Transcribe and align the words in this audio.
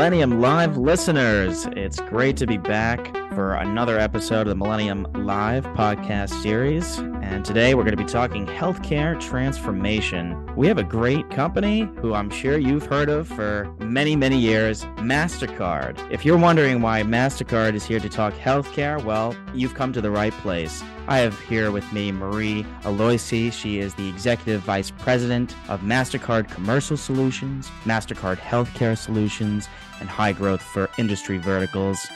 Millennium 0.00 0.40
Live 0.40 0.78
listeners. 0.78 1.66
It's 1.76 2.00
great 2.00 2.38
to 2.38 2.46
be 2.46 2.56
back 2.56 3.14
for 3.34 3.52
another 3.52 3.98
episode 3.98 4.40
of 4.40 4.48
the 4.48 4.54
Millennium 4.54 5.06
Live 5.12 5.66
podcast 5.76 6.30
series. 6.40 6.96
And 7.20 7.44
today 7.44 7.74
we're 7.74 7.82
going 7.82 7.98
to 7.98 8.02
be 8.02 8.10
talking 8.10 8.46
healthcare 8.46 9.20
transformation. 9.20 10.56
We 10.56 10.68
have 10.68 10.78
a 10.78 10.84
great 10.84 11.28
company 11.28 11.86
who 11.98 12.14
I'm 12.14 12.30
sure 12.30 12.56
you've 12.56 12.86
heard 12.86 13.10
of 13.10 13.28
for 13.28 13.70
many, 13.78 14.16
many 14.16 14.38
years 14.38 14.84
MasterCard. 14.96 16.10
If 16.10 16.24
you're 16.24 16.38
wondering 16.38 16.80
why 16.80 17.02
MasterCard 17.02 17.74
is 17.74 17.84
here 17.84 18.00
to 18.00 18.08
talk 18.08 18.32
healthcare, 18.32 19.04
well, 19.04 19.36
you've 19.52 19.74
come 19.74 19.92
to 19.92 20.00
the 20.00 20.10
right 20.10 20.32
place. 20.32 20.82
I 21.08 21.18
have 21.18 21.38
here 21.40 21.70
with 21.72 21.92
me 21.92 22.10
Marie 22.10 22.64
Aloisi. 22.84 23.52
She 23.52 23.80
is 23.80 23.94
the 23.94 24.08
Executive 24.08 24.62
Vice 24.62 24.92
President 24.92 25.54
of 25.68 25.82
MasterCard 25.82 26.48
Commercial 26.48 26.96
Solutions, 26.96 27.68
MasterCard 27.84 28.38
Healthcare 28.38 28.96
Solutions, 28.96 29.68
and 30.00 30.08
High 30.08 30.32
Growth 30.32 30.62
for 30.62 30.88
Industry 30.98 31.38
Verticals. 31.38 32.08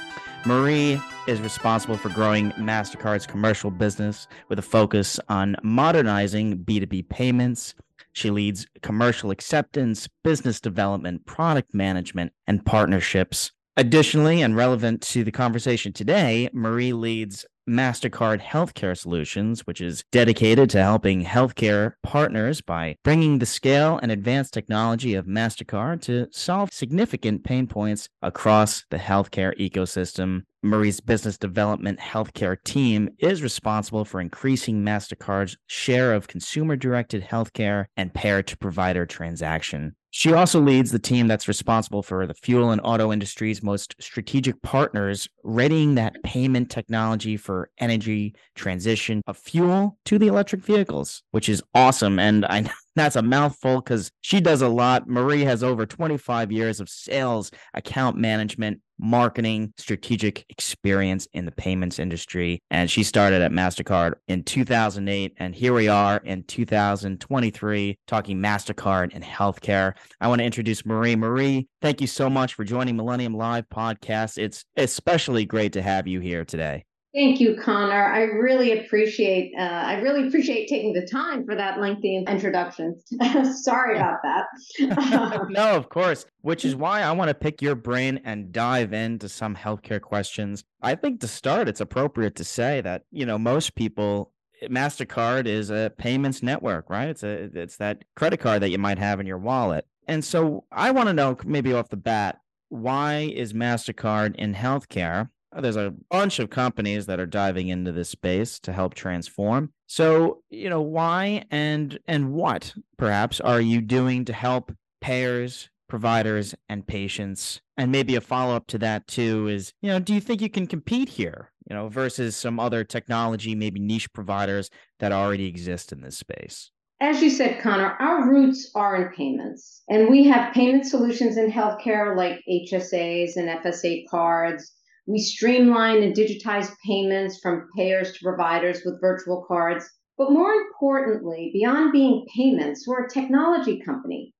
Marie 0.46 1.00
is 1.26 1.40
responsible 1.40 1.96
for 1.96 2.10
growing 2.10 2.50
MasterCard's 2.52 3.26
commercial 3.26 3.70
business 3.70 4.26
with 4.48 4.58
a 4.58 4.62
focus 4.62 5.18
on 5.28 5.56
modernizing 5.62 6.58
B2B 6.58 7.08
payments. 7.08 7.74
She 8.12 8.30
leads 8.30 8.66
commercial 8.82 9.30
acceptance, 9.30 10.08
business 10.22 10.60
development, 10.60 11.24
product 11.26 11.74
management, 11.74 12.32
and 12.46 12.64
partnerships. 12.64 13.52
Additionally, 13.76 14.40
and 14.40 14.54
relevant 14.54 15.00
to 15.02 15.24
the 15.24 15.32
conversation 15.32 15.92
today, 15.92 16.48
Marie 16.52 16.92
leads 16.92 17.44
MasterCard 17.68 18.42
Healthcare 18.42 18.96
Solutions, 18.96 19.66
which 19.66 19.80
is 19.80 20.04
dedicated 20.12 20.68
to 20.70 20.82
helping 20.82 21.24
healthcare 21.24 21.92
partners 22.02 22.60
by 22.60 22.96
bringing 23.02 23.38
the 23.38 23.46
scale 23.46 23.98
and 24.02 24.12
advanced 24.12 24.52
technology 24.52 25.14
of 25.14 25.26
MasterCard 25.26 26.02
to 26.02 26.26
solve 26.30 26.68
significant 26.72 27.42
pain 27.44 27.66
points 27.66 28.08
across 28.20 28.84
the 28.90 28.98
healthcare 28.98 29.58
ecosystem. 29.58 30.42
Marie's 30.62 31.00
business 31.00 31.36
development 31.36 31.98
healthcare 32.00 32.56
team 32.64 33.10
is 33.18 33.42
responsible 33.42 34.04
for 34.04 34.20
increasing 34.20 34.82
MasterCard's 34.82 35.58
share 35.66 36.14
of 36.14 36.26
consumer 36.26 36.74
directed 36.74 37.22
healthcare 37.22 37.84
and 37.96 38.14
payer 38.14 38.42
to 38.42 38.56
provider 38.56 39.04
transaction. 39.04 39.94
She 40.16 40.32
also 40.32 40.60
leads 40.60 40.92
the 40.92 41.00
team 41.00 41.26
that's 41.26 41.48
responsible 41.48 42.04
for 42.04 42.24
the 42.24 42.34
fuel 42.34 42.70
and 42.70 42.80
auto 42.84 43.12
industry's 43.12 43.64
most 43.64 43.96
strategic 43.98 44.62
partners, 44.62 45.28
readying 45.42 45.96
that 45.96 46.22
payment 46.22 46.70
technology 46.70 47.36
for 47.36 47.53
energy 47.78 48.34
transition 48.54 49.22
of 49.26 49.36
fuel 49.36 49.98
to 50.04 50.18
the 50.18 50.28
electric 50.28 50.62
vehicles, 50.62 51.22
which 51.30 51.48
is 51.48 51.62
awesome. 51.74 52.18
And 52.18 52.44
I 52.44 52.70
that's 52.96 53.16
a 53.16 53.22
mouthful 53.22 53.80
because 53.80 54.10
she 54.20 54.40
does 54.40 54.62
a 54.62 54.68
lot. 54.68 55.08
Marie 55.08 55.42
has 55.42 55.62
over 55.62 55.86
25 55.86 56.52
years 56.52 56.80
of 56.80 56.88
sales, 56.88 57.50
account 57.74 58.16
management, 58.16 58.80
marketing, 58.98 59.72
strategic 59.76 60.44
experience 60.48 61.26
in 61.32 61.44
the 61.44 61.52
payments 61.52 61.98
industry. 61.98 62.62
And 62.70 62.90
she 62.90 63.02
started 63.02 63.42
at 63.42 63.50
MasterCard 63.50 64.14
in 64.28 64.44
2008. 64.44 65.34
And 65.38 65.54
here 65.54 65.74
we 65.74 65.88
are 65.88 66.18
in 66.18 66.44
2023 66.44 67.98
talking 68.06 68.38
MasterCard 68.38 69.10
and 69.14 69.24
healthcare. 69.24 69.94
I 70.20 70.28
want 70.28 70.40
to 70.40 70.44
introduce 70.44 70.86
Marie. 70.86 71.16
Marie, 71.16 71.68
thank 71.82 72.00
you 72.00 72.06
so 72.06 72.30
much 72.30 72.54
for 72.54 72.64
joining 72.64 72.96
Millennium 72.96 73.36
Live 73.36 73.68
podcast. 73.68 74.38
It's 74.38 74.64
especially 74.76 75.44
great 75.44 75.72
to 75.72 75.82
have 75.82 76.06
you 76.06 76.20
here 76.20 76.44
today. 76.44 76.84
Thank 77.14 77.38
you, 77.38 77.54
Connor. 77.54 78.06
I 78.06 78.22
really 78.22 78.80
appreciate 78.80 79.52
uh, 79.56 79.62
I 79.62 80.00
really 80.00 80.26
appreciate 80.26 80.68
taking 80.68 80.92
the 80.92 81.06
time 81.06 81.44
for 81.44 81.54
that 81.54 81.80
lengthy 81.80 82.16
introduction. 82.16 83.00
Sorry 83.54 83.96
about 83.96 84.18
that. 84.24 85.46
no, 85.48 85.76
of 85.76 85.88
course. 85.90 86.26
Which 86.40 86.64
is 86.64 86.74
why 86.74 87.02
I 87.02 87.12
want 87.12 87.28
to 87.28 87.34
pick 87.34 87.62
your 87.62 87.76
brain 87.76 88.20
and 88.24 88.50
dive 88.50 88.92
into 88.92 89.28
some 89.28 89.54
healthcare 89.54 90.00
questions. 90.00 90.64
I 90.82 90.96
think 90.96 91.20
to 91.20 91.28
start, 91.28 91.68
it's 91.68 91.80
appropriate 91.80 92.34
to 92.36 92.44
say 92.44 92.80
that 92.80 93.04
you 93.12 93.24
know 93.24 93.38
most 93.38 93.76
people 93.76 94.32
Mastercard 94.64 95.46
is 95.46 95.70
a 95.70 95.92
payments 95.96 96.42
network, 96.42 96.90
right? 96.90 97.08
It's 97.08 97.22
a 97.22 97.48
it's 97.54 97.76
that 97.76 98.02
credit 98.16 98.40
card 98.40 98.60
that 98.62 98.70
you 98.70 98.78
might 98.78 98.98
have 98.98 99.20
in 99.20 99.26
your 99.26 99.38
wallet. 99.38 99.86
And 100.08 100.24
so 100.24 100.64
I 100.72 100.90
want 100.90 101.08
to 101.08 101.12
know 101.12 101.36
maybe 101.44 101.72
off 101.72 101.90
the 101.90 101.96
bat, 101.96 102.40
why 102.70 103.30
is 103.34 103.52
Mastercard 103.52 104.34
in 104.34 104.54
healthcare? 104.54 105.28
Uh, 105.54 105.60
there's 105.60 105.76
a 105.76 105.94
bunch 106.10 106.38
of 106.38 106.50
companies 106.50 107.06
that 107.06 107.20
are 107.20 107.26
diving 107.26 107.68
into 107.68 107.92
this 107.92 108.08
space 108.08 108.58
to 108.60 108.72
help 108.72 108.94
transform. 108.94 109.72
So, 109.86 110.42
you 110.50 110.68
know, 110.68 110.80
why 110.80 111.44
and 111.50 111.98
and 112.06 112.32
what 112.32 112.74
perhaps 112.96 113.40
are 113.40 113.60
you 113.60 113.80
doing 113.80 114.24
to 114.24 114.32
help 114.32 114.72
payers, 115.00 115.68
providers 115.88 116.54
and 116.68 116.86
patients? 116.86 117.60
And 117.76 117.92
maybe 117.92 118.16
a 118.16 118.20
follow-up 118.20 118.66
to 118.68 118.78
that 118.78 119.06
too 119.06 119.48
is, 119.48 119.72
you 119.80 119.90
know, 119.90 119.98
do 119.98 120.14
you 120.14 120.20
think 120.20 120.40
you 120.40 120.50
can 120.50 120.66
compete 120.66 121.08
here, 121.08 121.52
you 121.68 121.76
know, 121.76 121.88
versus 121.88 122.36
some 122.36 122.58
other 122.58 122.82
technology, 122.82 123.54
maybe 123.54 123.80
niche 123.80 124.12
providers 124.12 124.70
that 124.98 125.12
already 125.12 125.46
exist 125.46 125.92
in 125.92 126.00
this 126.00 126.18
space? 126.18 126.70
As 127.00 127.20
you 127.20 127.28
said, 127.28 127.60
Connor, 127.60 127.96
our 128.00 128.30
roots 128.30 128.70
are 128.74 128.96
in 128.96 129.12
payments. 129.14 129.82
And 129.88 130.08
we 130.08 130.24
have 130.24 130.54
payment 130.54 130.86
solutions 130.86 131.36
in 131.36 131.50
healthcare 131.50 132.16
like 132.16 132.42
HSAs 132.48 133.36
and 133.36 133.48
FSA 133.48 134.08
cards 134.08 134.72
we 135.06 135.18
streamline 135.18 136.02
and 136.02 136.16
digitize 136.16 136.70
payments 136.86 137.38
from 137.42 137.68
payers 137.76 138.12
to 138.12 138.24
providers 138.24 138.82
with 138.84 139.00
virtual 139.00 139.44
cards. 139.46 139.84
But 140.16 140.32
more 140.32 140.52
importantly, 140.52 141.50
beyond 141.52 141.92
being 141.92 142.24
payments, 142.34 142.86
we're 142.86 143.04
a 143.04 143.10
technology 143.10 143.82
company. 143.84 144.32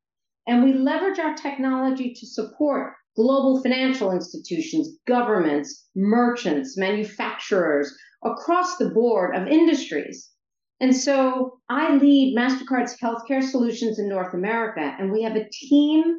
And 0.46 0.62
we 0.62 0.72
leverage 0.72 1.18
our 1.18 1.34
technology 1.34 2.14
to 2.14 2.26
support 2.26 2.92
global 3.16 3.62
financial 3.62 4.12
institutions, 4.12 4.88
governments, 5.06 5.86
merchants, 5.94 6.76
manufacturers 6.76 7.94
across 8.24 8.76
the 8.76 8.90
board 8.90 9.36
of 9.36 9.48
industries. 9.48 10.30
And 10.80 10.96
so 10.96 11.60
I 11.68 11.96
lead 11.96 12.36
MasterCard's 12.36 12.98
healthcare 13.00 13.42
solutions 13.42 13.98
in 13.98 14.08
North 14.08 14.34
America, 14.34 14.96
and 14.98 15.12
we 15.12 15.22
have 15.22 15.36
a 15.36 15.48
team 15.50 16.18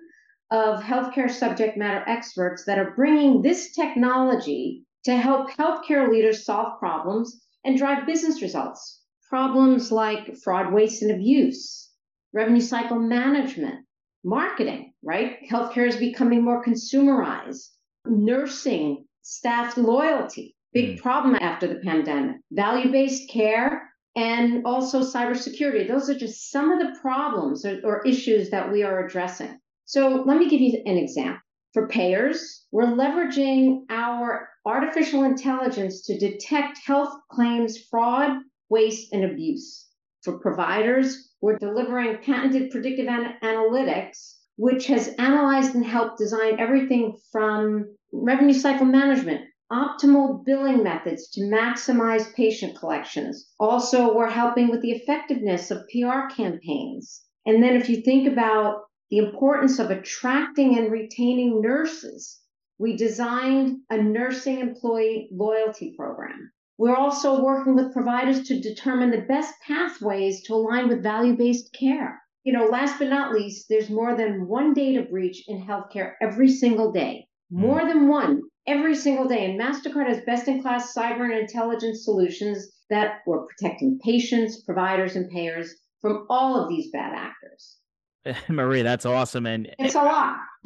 of 0.52 0.82
healthcare 0.82 1.30
subject 1.30 1.78
matter 1.78 2.04
experts 2.08 2.66
that 2.66 2.78
are 2.78 2.92
bringing 2.96 3.42
this 3.42 3.72
technology 3.72 4.84
to 5.04 5.16
help 5.16 5.50
healthcare 5.52 6.10
leaders 6.10 6.46
solve 6.46 6.80
problems 6.80 7.42
and 7.64 7.78
drive 7.78 8.06
business 8.06 8.42
results. 8.42 9.02
Problems 9.30 9.92
like 9.92 10.38
fraud, 10.44 10.72
waste, 10.72 11.02
and 11.02 11.12
abuse, 11.12 11.90
revenue 12.34 12.62
cycle 12.62 13.00
management, 13.00 13.86
marketing, 14.24 14.94
right? 15.04 15.38
Healthcare 15.50 15.88
is 15.88 15.98
becoming 15.98 16.44
more 16.44 16.64
consumerized, 16.64 17.70
nursing, 18.06 19.06
staff 19.22 19.78
loyalty, 19.78 20.56
big 20.74 20.98
mm. 20.98 21.02
problem 21.02 21.36
after 21.36 21.68
the 21.68 21.80
pandemic, 21.84 22.38
value 22.52 22.92
based 22.92 23.30
care, 23.30 23.90
and 24.16 24.66
also 24.66 25.02
cybersecurity. 25.02 25.88
Those 25.88 26.10
are 26.10 26.18
just 26.18 26.52
some 26.52 26.72
of 26.72 26.80
the 26.80 27.00
problems 27.02 27.66
or, 27.66 27.82
or 27.84 28.06
issues 28.06 28.52
that 28.52 28.72
we 28.72 28.84
are 28.84 29.06
addressing. 29.06 29.60
So 29.86 30.24
let 30.26 30.38
me 30.38 30.50
give 30.50 30.62
you 30.62 30.82
an 30.86 30.98
example. 30.98 31.42
For 31.74 31.88
payers, 31.88 32.66
we're 32.72 32.86
leveraging 32.86 33.84
our 33.90 34.50
artificial 34.66 35.24
intelligence 35.24 36.02
to 36.08 36.18
detect 36.18 36.80
health 36.80 37.14
claims 37.30 37.78
fraud, 37.78 38.40
waste, 38.70 39.14
and 39.14 39.26
abuse. 39.26 39.88
For 40.24 40.40
providers, 40.40 41.34
we're 41.42 41.58
delivering 41.58 42.18
patented 42.24 42.72
predictive 42.72 43.08
an- 43.08 43.36
analytics, 43.44 44.38
which 44.58 44.88
has 44.88 45.10
analyzed 45.20 45.76
and 45.76 45.86
helped 45.86 46.18
design 46.18 46.60
everything 46.60 47.18
from 47.32 47.96
revenue 48.12 48.54
cycle 48.54 48.88
management, 48.88 49.42
optimal 49.72 50.44
billing 50.44 50.82
methods 50.82 51.30
to 51.32 51.42
maximize 51.42 52.34
patient 52.34 52.76
collections. 52.76 53.52
Also, 53.60 54.16
we're 54.16 54.30
helping 54.30 54.70
with 54.70 54.82
the 54.82 54.94
effectiveness 54.94 55.70
of 55.70 55.88
PR 55.90 56.28
campaigns. 56.36 57.22
And 57.46 57.62
then 57.62 57.76
if 57.76 57.88
you 57.88 58.02
think 58.02 58.28
about 58.28 58.85
the 59.12 59.18
importance 59.18 59.80
of 59.80 59.92
attracting 59.92 60.78
and 60.78 60.92
retaining 60.92 61.62
nurses, 61.62 62.42
we 62.80 62.98
designed 62.98 63.80
a 63.90 63.98
nursing 63.98 64.60
employee 64.60 65.30
loyalty 65.32 65.94
program. 65.96 66.52
We're 66.78 66.96
also 66.96 67.42
working 67.42 67.76
with 67.76 67.94
providers 67.94 68.48
to 68.48 68.60
determine 68.60 69.12
the 69.12 69.22
best 69.22 69.54
pathways 69.66 70.44
to 70.44 70.56
align 70.56 70.90
with 70.90 71.04
value 71.04 71.38
based 71.38 71.72
care. 71.74 72.22
You 72.44 72.54
know, 72.54 72.66
last 72.66 73.00
but 73.00 73.10
not 73.10 73.34
least, 73.34 73.68
there's 73.70 73.90
more 73.90 74.16
than 74.16 74.48
one 74.48 74.74
data 74.74 75.04
breach 75.04 75.44
in 75.48 75.66
healthcare 75.66 76.16
every 76.22 76.50
single 76.50 76.92
day. 76.92 77.28
Hmm. 77.50 77.62
More 77.62 77.86
than 77.86 78.08
one 78.08 78.42
every 78.68 78.96
single 78.96 79.28
day. 79.28 79.46
And 79.46 79.60
MasterCard 79.60 80.08
has 80.08 80.26
best 80.26 80.48
in 80.48 80.62
class 80.62 80.94
cyber 80.94 81.24
and 81.24 81.40
intelligence 81.40 82.04
solutions 82.04 82.68
that 82.90 83.20
were 83.26 83.46
protecting 83.46 84.00
patients, 84.04 84.62
providers, 84.64 85.16
and 85.16 85.30
payers 85.30 85.74
from 86.02 86.26
all 86.30 86.60
of 86.60 86.70
these 86.70 86.92
bad 86.92 87.14
actors. 87.16 87.78
Marie, 88.50 88.82
that's 88.82 89.06
awesome. 89.06 89.46
And 89.46 89.74
it's 89.80 89.96
a 89.96 90.04
lot. 90.04 90.38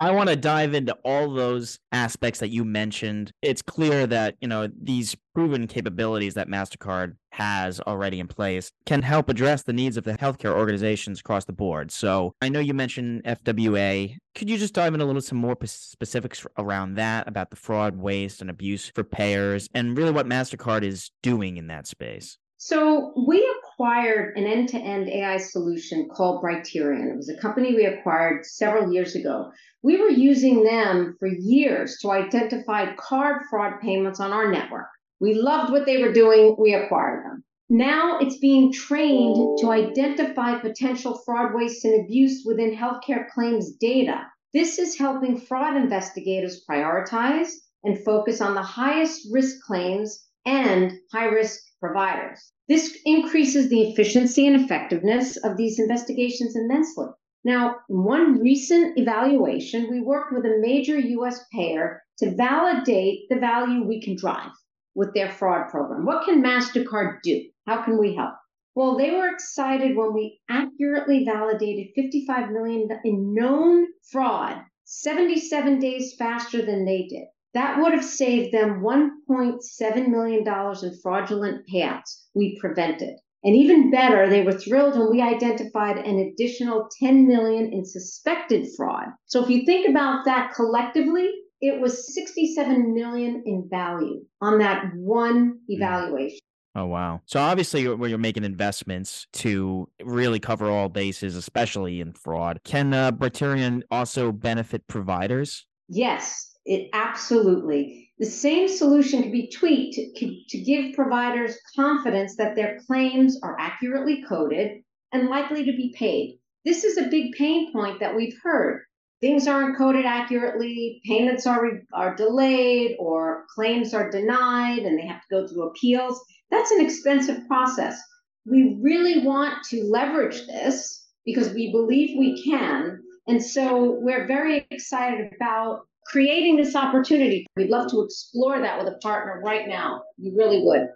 I 0.00 0.10
want 0.10 0.28
to 0.28 0.36
dive 0.36 0.74
into 0.74 0.92
all 1.02 1.32
those 1.32 1.78
aspects 1.92 2.40
that 2.40 2.50
you 2.50 2.62
mentioned. 2.62 3.32
It's 3.40 3.62
clear 3.62 4.06
that, 4.06 4.36
you 4.40 4.48
know, 4.48 4.68
these 4.82 5.16
proven 5.34 5.66
capabilities 5.66 6.34
that 6.34 6.48
MasterCard 6.48 7.16
has 7.32 7.80
already 7.80 8.20
in 8.20 8.28
place 8.28 8.70
can 8.84 9.00
help 9.00 9.30
address 9.30 9.62
the 9.62 9.72
needs 9.72 9.96
of 9.96 10.04
the 10.04 10.12
healthcare 10.12 10.54
organizations 10.54 11.20
across 11.20 11.46
the 11.46 11.52
board. 11.52 11.90
So 11.90 12.34
I 12.42 12.50
know 12.50 12.60
you 12.60 12.74
mentioned 12.74 13.24
FWA. 13.24 14.16
Could 14.34 14.50
you 14.50 14.58
just 14.58 14.74
dive 14.74 14.94
in 14.94 15.00
a 15.00 15.06
little 15.06 15.22
some 15.22 15.38
more 15.38 15.56
specifics 15.64 16.46
around 16.58 16.94
that, 16.94 17.26
about 17.26 17.48
the 17.48 17.56
fraud, 17.56 17.96
waste, 17.96 18.42
and 18.42 18.50
abuse 18.50 18.90
for 18.94 19.04
payers, 19.04 19.68
and 19.74 19.96
really 19.96 20.12
what 20.12 20.26
MasterCard 20.26 20.82
is 20.82 21.10
doing 21.22 21.56
in 21.56 21.68
that 21.68 21.86
space? 21.86 22.36
So 22.58 23.12
we 23.26 23.44
acquired 23.74 24.36
an 24.36 24.46
end-to-end 24.46 25.08
AI 25.08 25.36
solution 25.36 26.08
called 26.08 26.42
Brighterion. 26.42 27.10
It 27.10 27.16
was 27.16 27.28
a 27.28 27.40
company 27.40 27.74
we 27.74 27.84
acquired 27.84 28.46
several 28.46 28.92
years 28.92 29.16
ago. 29.16 29.50
We 29.82 30.00
were 30.00 30.10
using 30.10 30.62
them 30.62 31.16
for 31.18 31.26
years 31.26 31.98
to 32.02 32.12
identify 32.12 32.94
card 32.94 33.42
fraud 33.50 33.80
payments 33.80 34.20
on 34.20 34.32
our 34.32 34.50
network. 34.50 34.86
We 35.20 35.34
loved 35.34 35.72
what 35.72 35.86
they 35.86 36.00
were 36.00 36.12
doing. 36.12 36.56
We 36.58 36.74
acquired 36.74 37.24
them. 37.24 37.44
Now 37.68 38.18
it's 38.20 38.38
being 38.38 38.72
trained 38.72 39.58
to 39.58 39.72
identify 39.72 40.58
potential 40.58 41.20
fraud, 41.24 41.54
waste, 41.54 41.84
and 41.84 42.04
abuse 42.04 42.44
within 42.46 42.76
healthcare 42.76 43.28
claims 43.28 43.72
data. 43.80 44.20
This 44.52 44.78
is 44.78 44.96
helping 44.96 45.40
fraud 45.40 45.76
investigators 45.76 46.64
prioritize 46.68 47.50
and 47.82 48.04
focus 48.04 48.40
on 48.40 48.54
the 48.54 48.62
highest 48.62 49.26
risk 49.32 49.56
claims 49.66 50.24
and 50.46 50.92
high 51.12 51.26
risk 51.26 51.60
providers. 51.80 52.52
This 52.66 52.98
increases 53.04 53.68
the 53.68 53.82
efficiency 53.82 54.46
and 54.46 54.56
effectiveness 54.56 55.36
of 55.36 55.56
these 55.56 55.78
investigations 55.78 56.56
immensely. 56.56 57.08
Now, 57.44 57.76
one 57.88 58.40
recent 58.40 58.98
evaluation, 58.98 59.90
we 59.90 60.00
worked 60.00 60.32
with 60.32 60.46
a 60.46 60.58
major 60.60 60.98
US 60.98 61.44
payer 61.52 62.02
to 62.18 62.34
validate 62.34 63.28
the 63.28 63.38
value 63.38 63.84
we 63.84 64.00
can 64.00 64.16
drive 64.16 64.52
with 64.94 65.12
their 65.12 65.30
fraud 65.30 65.68
program. 65.68 66.06
What 66.06 66.24
can 66.24 66.42
MasterCard 66.42 67.20
do? 67.22 67.42
How 67.66 67.82
can 67.82 67.98
we 67.98 68.14
help? 68.14 68.34
Well, 68.74 68.96
they 68.96 69.10
were 69.10 69.28
excited 69.28 69.94
when 69.94 70.14
we 70.14 70.40
accurately 70.48 71.24
validated 71.24 71.92
55 71.94 72.50
million 72.50 72.88
in 73.04 73.34
known 73.34 73.88
fraud 74.10 74.64
77 74.84 75.78
days 75.80 76.14
faster 76.18 76.64
than 76.64 76.84
they 76.84 77.06
did. 77.08 77.26
That 77.54 77.80
would 77.80 77.92
have 77.92 78.04
saved 78.04 78.52
them 78.52 78.82
$1.7 78.82 80.08
million 80.08 80.44
in 80.46 81.00
fraudulent 81.00 81.68
payouts 81.72 82.22
we 82.34 82.58
prevented. 82.60 83.14
And 83.44 83.54
even 83.54 83.90
better, 83.90 84.28
they 84.28 84.42
were 84.42 84.58
thrilled 84.58 84.98
when 84.98 85.10
we 85.10 85.20
identified 85.20 85.98
an 85.98 86.18
additional 86.18 86.88
10 86.98 87.28
million 87.28 87.72
in 87.72 87.84
suspected 87.84 88.66
fraud. 88.76 89.06
So 89.26 89.42
if 89.42 89.50
you 89.50 89.64
think 89.66 89.88
about 89.88 90.24
that 90.24 90.52
collectively, 90.54 91.30
it 91.60 91.80
was 91.80 92.12
67 92.14 92.94
million 92.94 93.42
in 93.46 93.68
value 93.70 94.24
on 94.40 94.58
that 94.58 94.94
one 94.94 95.58
evaluation. 95.68 96.38
Oh 96.76 96.86
wow! 96.86 97.20
So 97.26 97.38
obviously, 97.38 97.82
you're, 97.82 98.08
you're 98.08 98.18
making 98.18 98.42
investments 98.42 99.28
to 99.34 99.88
really 100.02 100.40
cover 100.40 100.68
all 100.68 100.88
bases, 100.88 101.36
especially 101.36 102.00
in 102.00 102.14
fraud. 102.14 102.58
Can 102.64 102.92
uh, 102.92 103.12
Brighterion 103.12 103.82
also 103.92 104.32
benefit 104.32 104.84
providers? 104.88 105.66
Yes, 105.88 106.53
it 106.64 106.88
absolutely. 106.92 108.10
The 108.18 108.26
same 108.26 108.68
solution 108.68 109.22
can 109.22 109.32
be 109.32 109.50
tweaked 109.50 109.96
to, 110.16 110.44
to 110.48 110.58
give 110.58 110.94
providers 110.94 111.56
confidence 111.74 112.36
that 112.36 112.54
their 112.54 112.78
claims 112.86 113.38
are 113.42 113.58
accurately 113.58 114.22
coded 114.22 114.82
and 115.12 115.28
likely 115.28 115.64
to 115.64 115.72
be 115.72 115.94
paid. 115.96 116.38
This 116.64 116.84
is 116.84 116.96
a 116.96 117.08
big 117.08 117.32
pain 117.32 117.72
point 117.72 118.00
that 118.00 118.16
we've 118.16 118.38
heard. 118.42 118.82
Things 119.20 119.46
aren't 119.46 119.76
coded 119.76 120.06
accurately, 120.06 121.00
payments 121.06 121.46
are, 121.46 121.82
are 121.92 122.14
delayed, 122.14 122.96
or 122.98 123.46
claims 123.54 123.94
are 123.94 124.10
denied 124.10 124.80
and 124.80 124.98
they 124.98 125.06
have 125.06 125.20
to 125.22 125.28
go 125.30 125.46
through 125.46 125.68
appeals. 125.68 126.22
That's 126.50 126.70
an 126.70 126.80
expensive 126.80 127.46
process. 127.46 128.00
We 128.46 128.78
really 128.82 129.24
want 129.24 129.64
to 129.70 129.84
leverage 129.84 130.46
this 130.46 131.06
because 131.24 131.52
we 131.52 131.72
believe 131.72 132.18
we 132.18 132.42
can. 132.44 133.02
And 133.26 133.42
so 133.42 133.98
we're 134.00 134.26
very 134.26 134.66
excited 134.70 135.32
about 135.34 135.86
creating 136.06 136.56
this 136.56 136.76
opportunity. 136.76 137.46
We'd 137.56 137.70
love 137.70 137.90
to 137.90 138.02
explore 138.02 138.60
that 138.60 138.78
with 138.78 138.92
a 138.92 138.98
partner 138.98 139.40
right 139.44 139.68
now. 139.68 140.02
You 140.18 140.36
really 140.36 140.60
would. 140.62 140.88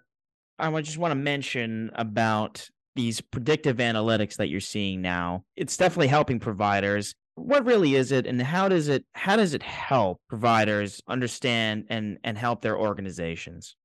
I 0.58 0.80
just 0.80 0.98
want 0.98 1.12
to 1.12 1.16
mention 1.16 1.90
about 1.94 2.68
these 2.96 3.20
predictive 3.20 3.76
analytics 3.76 4.36
that 4.36 4.48
you're 4.48 4.60
seeing 4.60 5.00
now. 5.00 5.44
It's 5.56 5.76
definitely 5.76 6.08
helping 6.08 6.40
providers. 6.40 7.14
What 7.36 7.64
really 7.64 7.94
is 7.94 8.10
it 8.10 8.26
and 8.26 8.42
how 8.42 8.68
does 8.68 8.88
it 8.88 9.04
how 9.14 9.36
does 9.36 9.54
it 9.54 9.62
help 9.62 10.18
providers 10.28 11.00
understand 11.06 11.84
and 11.88 12.18
and 12.24 12.36
help 12.36 12.62
their 12.62 12.76
organizations? 12.76 13.76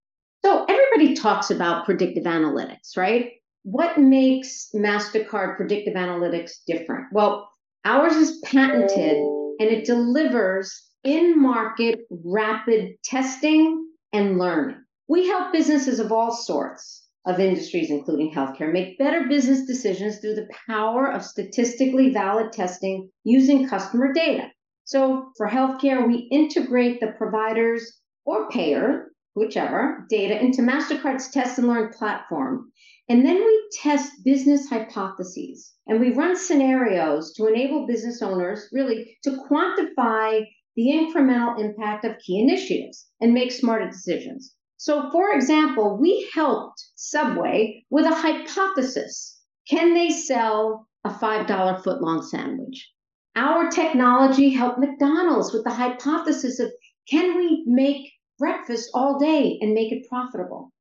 So 0.44 0.66
everybody 0.68 1.14
talks 1.14 1.52
about 1.52 1.86
predictive 1.86 2.24
analytics, 2.24 2.98
right? 2.98 3.34
What 3.62 4.00
makes 4.00 4.70
Mastercard 4.74 5.58
predictive 5.58 5.94
analytics 5.94 6.52
different? 6.66 7.06
Well, 7.14 7.48
ours 7.86 8.16
is 8.16 8.40
patented 8.40 9.18
and 9.60 9.70
it 9.70 9.86
delivers 9.86 10.93
in 11.04 11.42
market 11.42 12.02
rapid 12.10 12.96
testing 13.04 13.90
and 14.14 14.38
learning. 14.38 14.78
We 15.08 15.28
help 15.28 15.52
businesses 15.52 16.00
of 16.00 16.12
all 16.12 16.32
sorts 16.32 17.08
of 17.26 17.40
industries, 17.40 17.90
including 17.90 18.34
healthcare, 18.34 18.72
make 18.72 18.98
better 18.98 19.28
business 19.28 19.66
decisions 19.66 20.20
through 20.20 20.36
the 20.36 20.50
power 20.68 21.12
of 21.12 21.24
statistically 21.24 22.12
valid 22.12 22.52
testing 22.52 23.10
using 23.24 23.68
customer 23.68 24.14
data. 24.14 24.50
So 24.86 25.32
for 25.38 25.48
healthcare, 25.48 26.06
we 26.08 26.28
integrate 26.32 27.00
the 27.00 27.14
providers 27.18 28.00
or 28.26 28.50
payer, 28.50 29.12
whichever, 29.34 30.06
data 30.10 30.40
into 30.40 30.62
MasterCard's 30.62 31.32
test 31.32 31.58
and 31.58 31.68
learn 31.68 31.94
platform. 31.94 32.72
And 33.10 33.26
then 33.26 33.36
we 33.36 33.70
test 33.82 34.12
business 34.24 34.70
hypotheses 34.70 35.74
and 35.88 36.00
we 36.00 36.14
run 36.14 36.38
scenarios 36.38 37.34
to 37.34 37.48
enable 37.48 37.88
business 37.88 38.22
owners 38.22 38.70
really 38.72 39.18
to 39.24 39.32
quantify 39.50 40.46
the 40.76 40.88
incremental 40.88 41.60
impact 41.60 42.06
of 42.06 42.18
key 42.20 42.40
initiatives 42.40 43.08
and 43.22 43.34
make 43.34 43.52
smarter 43.52 43.90
decisions. 43.90 44.56
So, 44.78 45.10
for 45.12 45.32
example, 45.32 45.98
we 45.98 46.30
helped 46.34 46.84
Subway 46.96 47.86
with 47.90 48.06
a 48.06 48.14
hypothesis. 48.14 49.40
Can 49.70 49.94
they 49.94 50.10
sell 50.10 50.88
a 51.06 51.10
$5 51.10 51.48
footlong 51.48 52.24
sandwich? 52.24 52.92
Our 53.36 53.70
technology 53.70 54.50
helped 54.50 54.80
McDonald's 54.80 55.54
with 55.54 55.64
the 55.64 55.72
hypothesis 55.72 56.60
of 56.60 56.72
can 57.08 57.38
we 57.38 57.64
make 57.66 58.12
breakfast 58.38 58.90
all 58.94 59.18
day 59.18 59.58
and 59.62 59.74
make 59.74 59.92
it 59.92 60.08
profitable? 60.10 60.72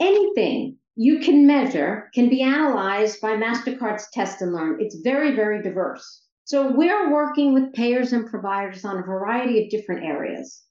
Anything 0.00 0.78
you 0.96 1.20
can 1.20 1.46
measure 1.46 2.10
can 2.14 2.28
be 2.28 2.42
analyzed 2.42 3.20
by 3.20 3.36
MasterCard's 3.36 4.08
test 4.12 4.42
and 4.42 4.52
learn. 4.52 4.80
It's 4.80 4.96
very, 5.02 5.34
very 5.34 5.62
diverse. 5.62 6.23
So 6.44 6.70
we're 6.70 7.10
working 7.10 7.54
with 7.54 7.72
payers 7.72 8.12
and 8.12 8.28
providers 8.28 8.84
on 8.84 8.98
a 8.98 9.02
variety 9.02 9.64
of 9.64 9.70
different 9.70 10.04
areas. 10.04 10.62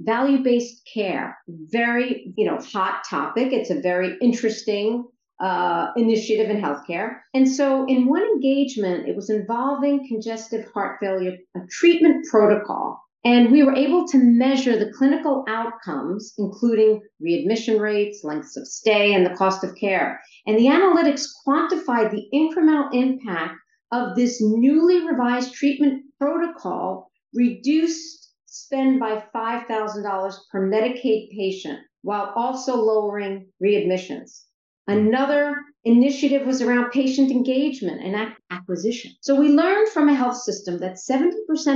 Value-based 0.00 0.88
care, 0.92 1.38
very, 1.48 2.32
you 2.36 2.46
know, 2.46 2.58
hot 2.58 3.02
topic. 3.08 3.52
It's 3.52 3.70
a 3.70 3.80
very 3.80 4.16
interesting 4.20 5.04
uh, 5.40 5.88
initiative 5.96 6.50
in 6.50 6.60
healthcare. 6.60 7.20
And 7.32 7.48
so 7.48 7.86
in 7.86 8.08
one 8.08 8.22
engagement, 8.22 9.08
it 9.08 9.14
was 9.14 9.30
involving 9.30 10.06
congestive 10.08 10.66
heart 10.74 10.98
failure, 11.00 11.36
a 11.56 11.60
treatment 11.70 12.26
protocol. 12.28 13.00
And 13.24 13.52
we 13.52 13.62
were 13.62 13.74
able 13.74 14.08
to 14.08 14.18
measure 14.18 14.78
the 14.78 14.92
clinical 14.92 15.44
outcomes, 15.46 16.32
including 16.38 17.02
readmission 17.20 17.78
rates, 17.78 18.24
lengths 18.24 18.56
of 18.56 18.66
stay, 18.66 19.12
and 19.12 19.26
the 19.26 19.36
cost 19.36 19.62
of 19.62 19.76
care. 19.76 20.18
And 20.46 20.58
the 20.58 20.66
analytics 20.66 21.26
quantified 21.46 22.10
the 22.10 22.26
incremental 22.34 22.88
impact 22.94 23.56
of 23.92 24.14
this 24.16 24.40
newly 24.40 25.06
revised 25.06 25.54
treatment 25.54 26.04
protocol 26.18 27.10
reduced 27.34 28.32
spend 28.46 28.98
by 29.00 29.22
$5,000 29.34 30.34
per 30.50 30.68
Medicaid 30.68 31.30
patient 31.30 31.78
while 32.02 32.32
also 32.34 32.76
lowering 32.76 33.46
readmissions. 33.62 34.42
Another 34.86 35.54
initiative 35.84 36.46
was 36.46 36.60
around 36.60 36.90
patient 36.90 37.30
engagement 37.30 38.02
and 38.02 38.34
acquisition. 38.50 39.12
So 39.20 39.36
we 39.36 39.48
learned 39.48 39.88
from 39.88 40.08
a 40.08 40.14
health 40.14 40.36
system 40.36 40.78
that 40.78 40.96
70% 40.96 41.30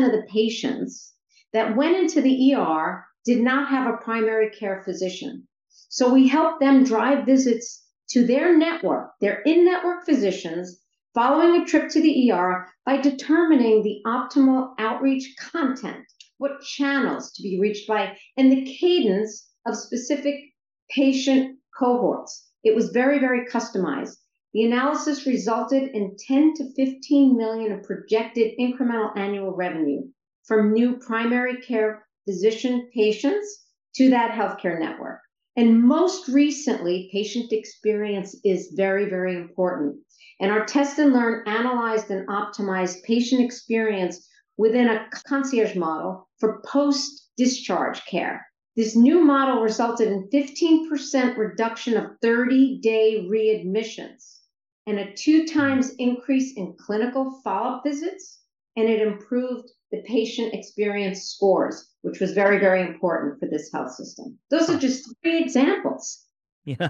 of 0.04 0.12
the 0.12 0.26
patients 0.28 1.14
that 1.52 1.76
went 1.76 1.96
into 1.96 2.20
the 2.20 2.54
ER 2.54 3.04
did 3.24 3.40
not 3.40 3.68
have 3.68 3.86
a 3.86 3.98
primary 3.98 4.50
care 4.50 4.82
physician. 4.84 5.46
So 5.88 6.12
we 6.12 6.26
helped 6.26 6.60
them 6.60 6.84
drive 6.84 7.24
visits 7.24 7.84
to 8.10 8.26
their 8.26 8.56
network, 8.56 9.12
their 9.20 9.40
in 9.42 9.64
network 9.64 10.04
physicians, 10.04 10.83
following 11.14 11.62
a 11.62 11.64
trip 11.64 11.88
to 11.90 12.02
the 12.02 12.32
ER 12.32 12.66
by 12.84 12.96
determining 13.00 13.82
the 13.82 14.00
optimal 14.04 14.74
outreach 14.78 15.34
content, 15.38 16.04
what 16.38 16.60
channels 16.60 17.32
to 17.32 17.42
be 17.42 17.60
reached 17.60 17.86
by, 17.86 18.16
and 18.36 18.50
the 18.50 18.64
cadence 18.78 19.48
of 19.64 19.76
specific 19.76 20.34
patient 20.90 21.56
cohorts. 21.78 22.50
It 22.64 22.74
was 22.74 22.90
very, 22.90 23.20
very 23.20 23.46
customized. 23.46 24.16
The 24.52 24.64
analysis 24.64 25.26
resulted 25.26 25.90
in 25.94 26.16
10 26.18 26.54
to 26.54 26.72
15 26.74 27.36
million 27.36 27.72
of 27.72 27.82
projected 27.84 28.52
incremental 28.58 29.16
annual 29.16 29.52
revenue 29.52 30.02
from 30.44 30.72
new 30.72 30.98
primary 30.98 31.60
care 31.60 32.06
physician 32.24 32.88
patients 32.94 33.66
to 33.96 34.10
that 34.10 34.32
healthcare 34.32 34.78
network. 34.78 35.20
And 35.56 35.82
most 35.82 36.28
recently, 36.28 37.08
patient 37.12 37.52
experience 37.52 38.34
is 38.44 38.72
very, 38.74 39.08
very 39.08 39.36
important. 39.36 39.96
And 40.40 40.50
our 40.50 40.64
test 40.64 40.98
and 40.98 41.12
learn 41.12 41.46
analyzed 41.46 42.10
and 42.10 42.26
optimized 42.28 43.04
patient 43.04 43.40
experience 43.40 44.28
within 44.56 44.88
a 44.88 45.08
concierge 45.26 45.76
model 45.76 46.28
for 46.38 46.62
post 46.66 47.30
discharge 47.36 48.04
care. 48.06 48.44
This 48.76 48.96
new 48.96 49.20
model 49.22 49.62
resulted 49.62 50.08
in 50.08 50.28
15% 50.30 51.36
reduction 51.36 51.96
of 51.96 52.10
30 52.20 52.80
day 52.80 53.28
readmissions 53.30 54.40
and 54.86 54.98
a 54.98 55.12
two 55.14 55.46
times 55.46 55.94
increase 55.98 56.56
in 56.56 56.74
clinical 56.78 57.40
follow 57.42 57.76
up 57.76 57.84
visits, 57.84 58.40
and 58.76 58.88
it 58.88 59.00
improved 59.00 59.70
the 59.94 60.02
patient 60.02 60.54
experience 60.54 61.24
scores, 61.24 61.90
which 62.02 62.20
was 62.20 62.32
very, 62.32 62.58
very 62.58 62.80
important 62.80 63.38
for 63.38 63.46
this 63.46 63.70
health 63.72 63.92
system. 63.94 64.38
Those 64.50 64.68
are 64.68 64.78
just 64.78 65.08
three 65.22 65.40
examples. 65.40 66.22
Yeah. 66.64 66.88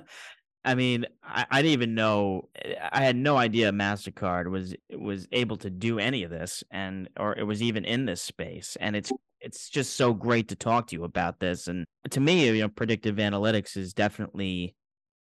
I 0.64 0.74
mean, 0.74 1.04
I, 1.22 1.44
I, 1.50 1.62
didn't 1.62 1.72
even 1.72 1.94
know. 1.94 2.48
I 2.90 3.02
had 3.02 3.16
no 3.16 3.36
idea 3.36 3.70
Mastercard 3.70 4.48
was 4.48 4.74
was 4.96 5.28
able 5.32 5.56
to 5.58 5.68
do 5.68 5.98
any 5.98 6.22
of 6.22 6.30
this, 6.30 6.64
and 6.70 7.10
or 7.18 7.36
it 7.36 7.42
was 7.42 7.60
even 7.60 7.84
in 7.84 8.06
this 8.06 8.22
space. 8.22 8.76
And 8.80 8.96
it's 8.96 9.12
it's 9.40 9.68
just 9.68 9.96
so 9.96 10.14
great 10.14 10.48
to 10.48 10.56
talk 10.56 10.86
to 10.86 10.96
you 10.96 11.04
about 11.04 11.40
this. 11.40 11.66
And 11.66 11.84
to 12.10 12.20
me, 12.20 12.46
you 12.46 12.62
know, 12.62 12.68
predictive 12.68 13.16
analytics 13.16 13.76
is 13.76 13.92
definitely 13.92 14.74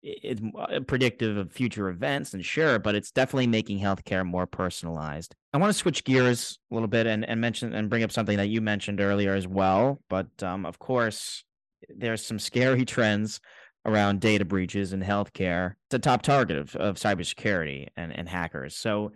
it's 0.03 0.41
uh, 0.59 0.81
predictive 0.81 1.37
of 1.37 1.53
future 1.53 1.89
events 1.89 2.33
and 2.33 2.45
sure 2.45 2.79
but 2.79 2.95
it's 2.95 3.11
definitely 3.11 3.47
making 3.47 3.79
healthcare 3.79 4.25
more 4.25 4.47
personalized. 4.47 5.35
I 5.53 5.59
want 5.59 5.71
to 5.71 5.79
switch 5.79 6.05
gears 6.05 6.59
a 6.71 6.75
little 6.75 6.89
bit 6.89 7.07
and, 7.07 7.29
and 7.29 7.41
mention 7.41 7.75
and 7.75 7.91
bring 7.91 8.03
up 8.03 8.13
something 8.13 8.37
that 8.37 8.49
you 8.49 8.61
mentioned 8.61 9.01
earlier 9.01 9.35
as 9.35 9.47
well 9.47 10.01
but 10.09 10.29
um, 10.43 10.65
of 10.65 10.79
course 10.79 11.45
there's 11.89 12.25
some 12.25 12.39
scary 12.39 12.85
trends 12.87 13.41
around 13.87 14.21
data 14.21 14.45
breaches 14.45 14.93
in 14.93 15.01
healthcare. 15.01 15.75
It's 15.87 15.95
a 15.95 15.99
top 15.99 16.23
target 16.23 16.59
of, 16.59 16.77
of 16.77 16.97
cybersecurity 16.97 17.89
and, 17.97 18.15
and 18.17 18.29
hackers. 18.29 18.77
So 18.77 19.13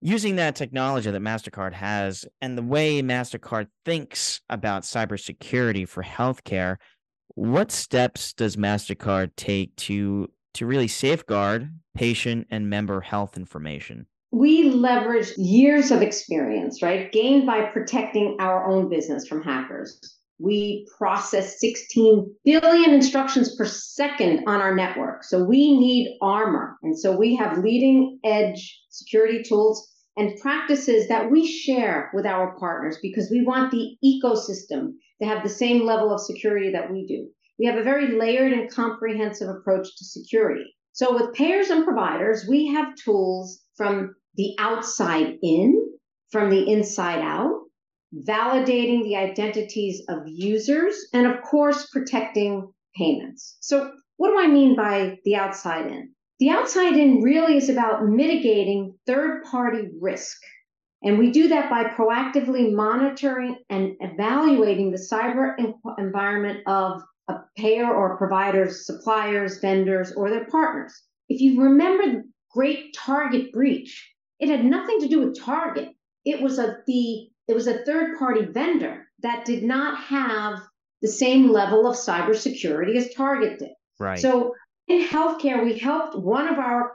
using 0.00 0.36
that 0.36 0.56
technology 0.56 1.10
that 1.10 1.22
mastercard 1.22 1.72
has 1.72 2.24
and 2.40 2.56
the 2.56 2.62
way 2.62 3.02
mastercard 3.02 3.68
thinks 3.84 4.40
about 4.48 4.82
cybersecurity 4.82 5.88
for 5.88 6.02
healthcare 6.02 6.76
what 7.34 7.70
steps 7.70 8.32
does 8.32 8.56
MasterCard 8.56 9.30
take 9.36 9.74
to 9.76 10.30
to 10.54 10.66
really 10.66 10.88
safeguard 10.88 11.70
patient 11.94 12.46
and 12.50 12.70
member 12.70 13.00
health 13.00 13.36
information? 13.36 14.06
We 14.32 14.64
leverage 14.64 15.36
years 15.36 15.90
of 15.90 16.02
experience, 16.02 16.82
right, 16.82 17.12
gained 17.12 17.46
by 17.46 17.66
protecting 17.66 18.36
our 18.40 18.66
own 18.66 18.88
business 18.88 19.26
from 19.26 19.42
hackers. 19.42 20.00
We 20.38 20.86
process 20.98 21.60
16 21.60 22.34
billion 22.44 22.90
instructions 22.90 23.54
per 23.56 23.64
second 23.64 24.44
on 24.46 24.60
our 24.60 24.74
network. 24.74 25.24
So 25.24 25.44
we 25.44 25.78
need 25.78 26.18
armor. 26.20 26.76
And 26.82 26.98
so 26.98 27.16
we 27.16 27.34
have 27.36 27.58
leading 27.58 28.18
edge 28.24 28.82
security 28.90 29.42
tools 29.42 29.95
and 30.16 30.38
practices 30.40 31.08
that 31.08 31.30
we 31.30 31.46
share 31.46 32.10
with 32.14 32.26
our 32.26 32.56
partners 32.58 32.98
because 33.02 33.30
we 33.30 33.44
want 33.44 33.70
the 33.70 33.96
ecosystem 34.04 34.92
to 35.20 35.28
have 35.28 35.42
the 35.42 35.48
same 35.48 35.84
level 35.84 36.12
of 36.12 36.20
security 36.20 36.72
that 36.72 36.90
we 36.90 37.06
do. 37.06 37.28
We 37.58 37.66
have 37.66 37.76
a 37.76 37.82
very 37.82 38.18
layered 38.18 38.52
and 38.52 38.70
comprehensive 38.70 39.48
approach 39.48 39.86
to 39.96 40.04
security. 40.04 40.64
So, 40.92 41.14
with 41.14 41.34
payers 41.34 41.68
and 41.68 41.84
providers, 41.84 42.46
we 42.48 42.68
have 42.68 42.94
tools 42.96 43.60
from 43.76 44.14
the 44.36 44.54
outside 44.58 45.34
in, 45.42 45.74
from 46.30 46.50
the 46.50 46.70
inside 46.70 47.20
out, 47.20 47.60
validating 48.26 49.02
the 49.04 49.16
identities 49.16 50.02
of 50.08 50.22
users, 50.26 50.96
and 51.12 51.26
of 51.26 51.42
course, 51.42 51.88
protecting 51.90 52.72
payments. 52.96 53.58
So, 53.60 53.90
what 54.16 54.30
do 54.30 54.38
I 54.38 54.46
mean 54.46 54.76
by 54.76 55.18
the 55.24 55.36
outside 55.36 55.90
in? 55.90 56.15
The 56.38 56.50
outside 56.50 56.96
in 56.96 57.22
really 57.22 57.56
is 57.56 57.68
about 57.68 58.04
mitigating 58.06 58.94
third 59.06 59.42
party 59.44 59.88
risk. 60.00 60.36
And 61.02 61.18
we 61.18 61.30
do 61.30 61.48
that 61.48 61.70
by 61.70 61.84
proactively 61.84 62.72
monitoring 62.72 63.56
and 63.70 63.96
evaluating 64.00 64.90
the 64.90 64.98
cyber 64.98 65.54
environment 65.98 66.60
of 66.66 67.02
a 67.28 67.36
payer 67.56 67.92
or 67.92 68.16
provider's 68.18 68.86
suppliers, 68.86 69.58
vendors, 69.60 70.12
or 70.12 70.30
their 70.30 70.46
partners. 70.46 70.92
If 71.28 71.40
you 71.40 71.62
remember 71.62 72.06
the 72.06 72.22
great 72.50 72.94
Target 72.94 73.52
breach, 73.52 74.12
it 74.38 74.48
had 74.48 74.64
nothing 74.64 75.00
to 75.00 75.08
do 75.08 75.20
with 75.20 75.38
Target. 75.38 75.90
It 76.24 76.40
was 76.40 76.58
a 76.58 76.78
the 76.86 77.28
it 77.48 77.54
was 77.54 77.66
a 77.66 77.84
third 77.84 78.18
party 78.18 78.44
vendor 78.44 79.06
that 79.22 79.44
did 79.44 79.62
not 79.62 79.98
have 79.98 80.60
the 81.02 81.08
same 81.08 81.50
level 81.50 81.86
of 81.86 81.96
cybersecurity 81.96 82.96
as 82.96 83.14
Target 83.14 83.58
did. 83.58 83.70
Right. 83.98 84.18
So 84.18 84.54
in 84.88 85.06
healthcare, 85.06 85.64
we 85.64 85.78
helped 85.78 86.16
one 86.16 86.48
of 86.48 86.58
our 86.58 86.92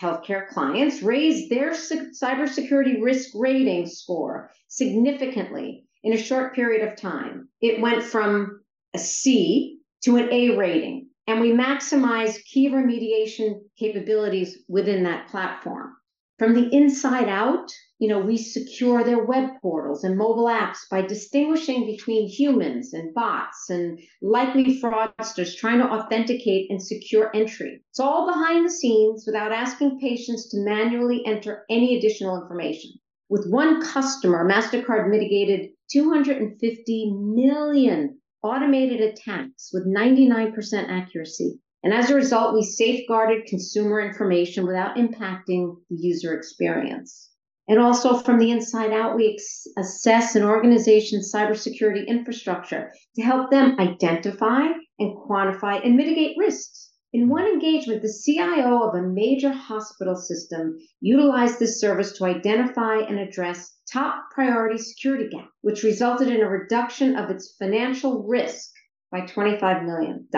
healthcare 0.00 0.48
clients 0.48 1.02
raise 1.02 1.48
their 1.48 1.72
cybersecurity 1.72 3.02
risk 3.02 3.30
rating 3.34 3.86
score 3.86 4.50
significantly 4.68 5.84
in 6.02 6.12
a 6.12 6.18
short 6.18 6.54
period 6.54 6.86
of 6.86 6.96
time. 6.96 7.48
It 7.60 7.80
went 7.80 8.02
from 8.02 8.60
a 8.94 8.98
C 8.98 9.78
to 10.04 10.16
an 10.16 10.32
A 10.32 10.56
rating, 10.56 11.08
and 11.26 11.40
we 11.40 11.52
maximized 11.52 12.44
key 12.44 12.70
remediation 12.70 13.60
capabilities 13.78 14.58
within 14.68 15.02
that 15.04 15.28
platform. 15.28 15.94
From 16.40 16.54
the 16.54 16.74
inside 16.74 17.28
out, 17.28 17.70
you 17.98 18.08
know, 18.08 18.18
we 18.18 18.38
secure 18.38 19.04
their 19.04 19.22
web 19.22 19.60
portals 19.60 20.04
and 20.04 20.16
mobile 20.16 20.46
apps 20.46 20.78
by 20.90 21.02
distinguishing 21.02 21.84
between 21.84 22.30
humans 22.30 22.94
and 22.94 23.12
bots 23.12 23.68
and 23.68 23.98
likely 24.22 24.80
fraudsters 24.80 25.54
trying 25.54 25.80
to 25.80 25.92
authenticate 25.92 26.70
and 26.70 26.82
secure 26.82 27.30
entry. 27.36 27.82
It's 27.90 28.00
all 28.00 28.26
behind 28.26 28.64
the 28.64 28.70
scenes 28.70 29.24
without 29.26 29.52
asking 29.52 30.00
patients 30.00 30.48
to 30.48 30.64
manually 30.64 31.22
enter 31.26 31.66
any 31.68 31.98
additional 31.98 32.40
information. 32.40 32.92
With 33.28 33.46
one 33.50 33.82
customer, 33.82 34.48
MasterCard 34.48 35.10
mitigated 35.10 35.72
250 35.92 37.12
million 37.34 38.18
automated 38.42 39.02
attacks 39.02 39.68
with 39.74 39.86
99% 39.86 40.54
accuracy. 40.88 41.60
And 41.82 41.94
as 41.94 42.10
a 42.10 42.14
result, 42.14 42.54
we 42.54 42.62
safeguarded 42.62 43.46
consumer 43.46 44.00
information 44.00 44.66
without 44.66 44.96
impacting 44.96 45.76
the 45.88 45.96
user 45.96 46.34
experience. 46.34 47.30
And 47.68 47.78
also 47.78 48.18
from 48.18 48.38
the 48.38 48.50
inside 48.50 48.92
out, 48.92 49.16
we 49.16 49.38
assess 49.78 50.34
an 50.34 50.42
organization's 50.42 51.32
cybersecurity 51.32 52.06
infrastructure 52.06 52.92
to 53.16 53.22
help 53.22 53.50
them 53.50 53.78
identify 53.78 54.66
and 54.98 55.16
quantify 55.16 55.84
and 55.84 55.96
mitigate 55.96 56.36
risks. 56.36 56.90
In 57.12 57.28
one 57.28 57.46
engagement, 57.46 58.02
the 58.02 58.12
CIO 58.24 58.82
of 58.82 58.94
a 58.94 59.02
major 59.02 59.50
hospital 59.50 60.16
system 60.16 60.76
utilized 61.00 61.58
this 61.58 61.80
service 61.80 62.12
to 62.18 62.24
identify 62.24 62.98
and 62.98 63.18
address 63.18 63.80
top 63.92 64.30
priority 64.32 64.78
security 64.78 65.28
gap, 65.28 65.48
which 65.62 65.82
resulted 65.82 66.28
in 66.28 66.40
a 66.40 66.48
reduction 66.48 67.16
of 67.16 67.30
its 67.30 67.56
financial 67.58 68.24
risk 68.28 68.70
by 69.10 69.22
$25 69.22 69.84
million. 69.86 70.28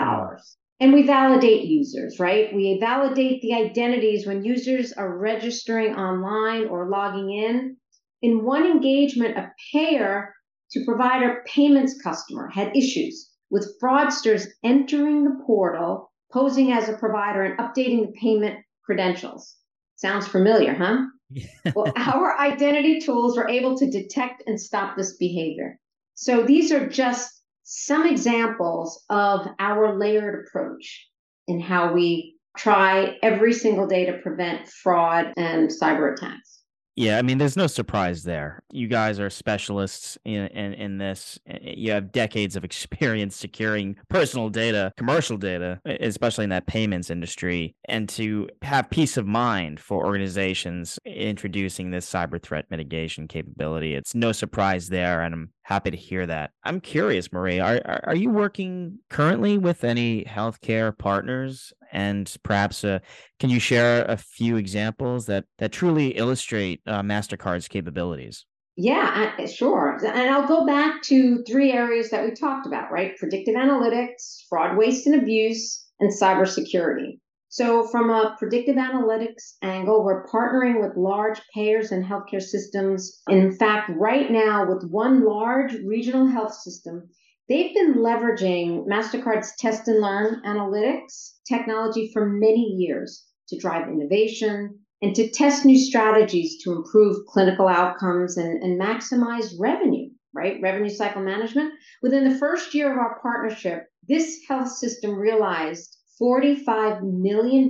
And 0.79 0.93
we 0.93 1.03
validate 1.05 1.65
users, 1.65 2.19
right? 2.19 2.53
We 2.53 2.77
validate 2.79 3.41
the 3.41 3.53
identities 3.53 4.25
when 4.25 4.43
users 4.43 4.91
are 4.93 5.17
registering 5.17 5.95
online 5.95 6.67
or 6.67 6.89
logging 6.89 7.31
in. 7.31 7.77
In 8.21 8.43
one 8.43 8.65
engagement, 8.65 9.37
a 9.37 9.51
payer 9.71 10.33
to 10.71 10.83
provider 10.85 11.43
payments 11.45 12.01
customer 12.01 12.49
had 12.49 12.75
issues 12.75 13.31
with 13.51 13.75
fraudsters 13.81 14.47
entering 14.63 15.23
the 15.23 15.43
portal 15.45 16.11
posing 16.31 16.71
as 16.71 16.89
a 16.89 16.97
provider 16.97 17.43
and 17.43 17.59
updating 17.59 18.07
the 18.07 18.13
payment 18.19 18.57
credentials. 18.83 19.55
Sounds 19.95 20.27
familiar, 20.27 20.73
huh? 20.73 21.05
well, 21.75 21.93
our 21.95 22.37
identity 22.39 22.99
tools 22.99 23.37
were 23.37 23.47
able 23.47 23.77
to 23.77 23.89
detect 23.89 24.43
and 24.47 24.59
stop 24.59 24.97
this 24.97 25.15
behavior. 25.17 25.79
So 26.15 26.43
these 26.43 26.71
are 26.71 26.87
just 26.89 27.42
some 27.63 28.07
examples 28.07 29.03
of 29.09 29.47
our 29.59 29.97
layered 29.97 30.45
approach 30.45 31.07
in 31.47 31.59
how 31.59 31.93
we 31.93 32.35
try 32.57 33.17
every 33.23 33.53
single 33.53 33.87
day 33.87 34.05
to 34.05 34.19
prevent 34.19 34.67
fraud 34.67 35.33
and 35.37 35.69
cyber 35.69 36.13
attacks. 36.13 36.62
Yeah, 36.95 37.17
I 37.17 37.23
mean, 37.23 37.39
there's 37.39 37.57
no 37.57 37.65
surprise 37.65 38.23
there. 38.23 38.61
You 38.71 38.87
guys 38.87 39.19
are 39.19 39.29
specialists 39.29 40.17
in, 40.25 40.47
in, 40.47 40.73
in 40.73 40.97
this. 40.99 41.39
You 41.61 41.91
have 41.91 42.11
decades 42.11 42.55
of 42.55 42.63
experience 42.63 43.35
securing 43.35 43.95
personal 44.09 44.49
data, 44.49 44.93
commercial 44.95 45.37
data, 45.37 45.79
especially 45.85 46.43
in 46.43 46.51
that 46.51 46.67
payments 46.67 47.09
industry. 47.09 47.75
And 47.85 48.07
to 48.09 48.47
have 48.61 48.91
peace 48.91 49.17
of 49.17 49.25
mind 49.25 49.79
for 49.79 50.05
organizations 50.05 50.99
introducing 51.03 51.89
this 51.89 52.09
cyber 52.09 52.41
threat 52.41 52.65
mitigation 52.69 53.27
capability, 53.27 53.95
it's 53.95 54.13
no 54.13 54.31
surprise 54.31 54.89
there. 54.89 55.21
And 55.21 55.33
I'm 55.33 55.51
happy 55.63 55.89
to 55.89 55.97
hear 55.97 56.27
that. 56.27 56.51
I'm 56.63 56.79
curious, 56.79 57.31
Marie, 57.31 57.59
are, 57.59 57.81
are 58.03 58.15
you 58.15 58.29
working 58.29 58.99
currently 59.09 59.57
with 59.57 59.83
any 59.83 60.25
healthcare 60.25 60.95
partners 60.95 61.73
And 61.93 62.35
perhaps, 62.43 62.83
uh, 62.83 62.99
can 63.39 63.49
you 63.49 63.59
share 63.59 64.03
a 64.05 64.17
few 64.17 64.57
examples 64.57 65.27
that 65.27 65.45
that 65.59 65.71
truly 65.71 66.09
illustrate 66.09 66.81
uh, 66.85 67.01
Mastercard's 67.01 67.67
capabilities? 67.69 68.45
Yeah, 68.75 69.33
I, 69.37 69.45
sure. 69.45 69.99
And 70.03 70.29
I'll 70.31 70.47
go 70.47 70.65
back 70.65 71.03
to 71.03 71.43
three 71.43 71.71
areas 71.71 72.09
that 72.09 72.25
we 72.25 72.31
talked 72.31 72.65
about, 72.65 72.91
right? 72.91 73.15
Predictive 73.17 73.55
analytics, 73.55 74.39
fraud, 74.49 74.77
waste, 74.77 75.05
and 75.05 75.21
abuse, 75.21 75.85
and 75.99 76.11
cybersecurity. 76.11 77.19
So, 77.49 77.87
from 77.89 78.09
a 78.09 78.35
predictive 78.39 78.77
analytics 78.77 79.57
angle, 79.61 80.03
we're 80.03 80.25
partnering 80.25 80.81
with 80.81 80.97
large 80.97 81.39
payers 81.53 81.91
and 81.91 82.03
healthcare 82.03 82.41
systems. 82.41 83.21
In 83.29 83.55
fact, 83.55 83.91
right 83.95 84.31
now, 84.31 84.67
with 84.67 84.89
one 84.89 85.23
large 85.23 85.73
regional 85.85 86.25
health 86.25 86.55
system, 86.55 87.07
they've 87.49 87.73
been 87.73 87.95
leveraging 87.95 88.87
MasterCard's 88.87 89.53
test 89.57 89.87
and 89.87 90.01
learn 90.01 90.41
analytics 90.45 91.33
technology 91.47 92.09
for 92.13 92.25
many 92.25 92.75
years 92.77 93.25
to 93.49 93.57
drive 93.57 93.87
innovation 93.87 94.79
and 95.01 95.15
to 95.15 95.29
test 95.29 95.65
new 95.65 95.77
strategies 95.77 96.63
to 96.63 96.71
improve 96.71 97.25
clinical 97.27 97.67
outcomes 97.67 98.37
and, 98.37 98.63
and 98.63 98.79
maximize 98.79 99.53
revenue, 99.59 100.09
right? 100.33 100.61
Revenue 100.61 100.89
cycle 100.89 101.21
management. 101.21 101.73
Within 102.01 102.27
the 102.27 102.37
first 102.37 102.73
year 102.73 102.91
of 102.91 102.97
our 102.97 103.19
partnership, 103.21 103.87
this 104.07 104.39
health 104.47 104.69
system 104.69 105.15
realized 105.15 105.97
$45 106.21 107.01
million 107.01 107.69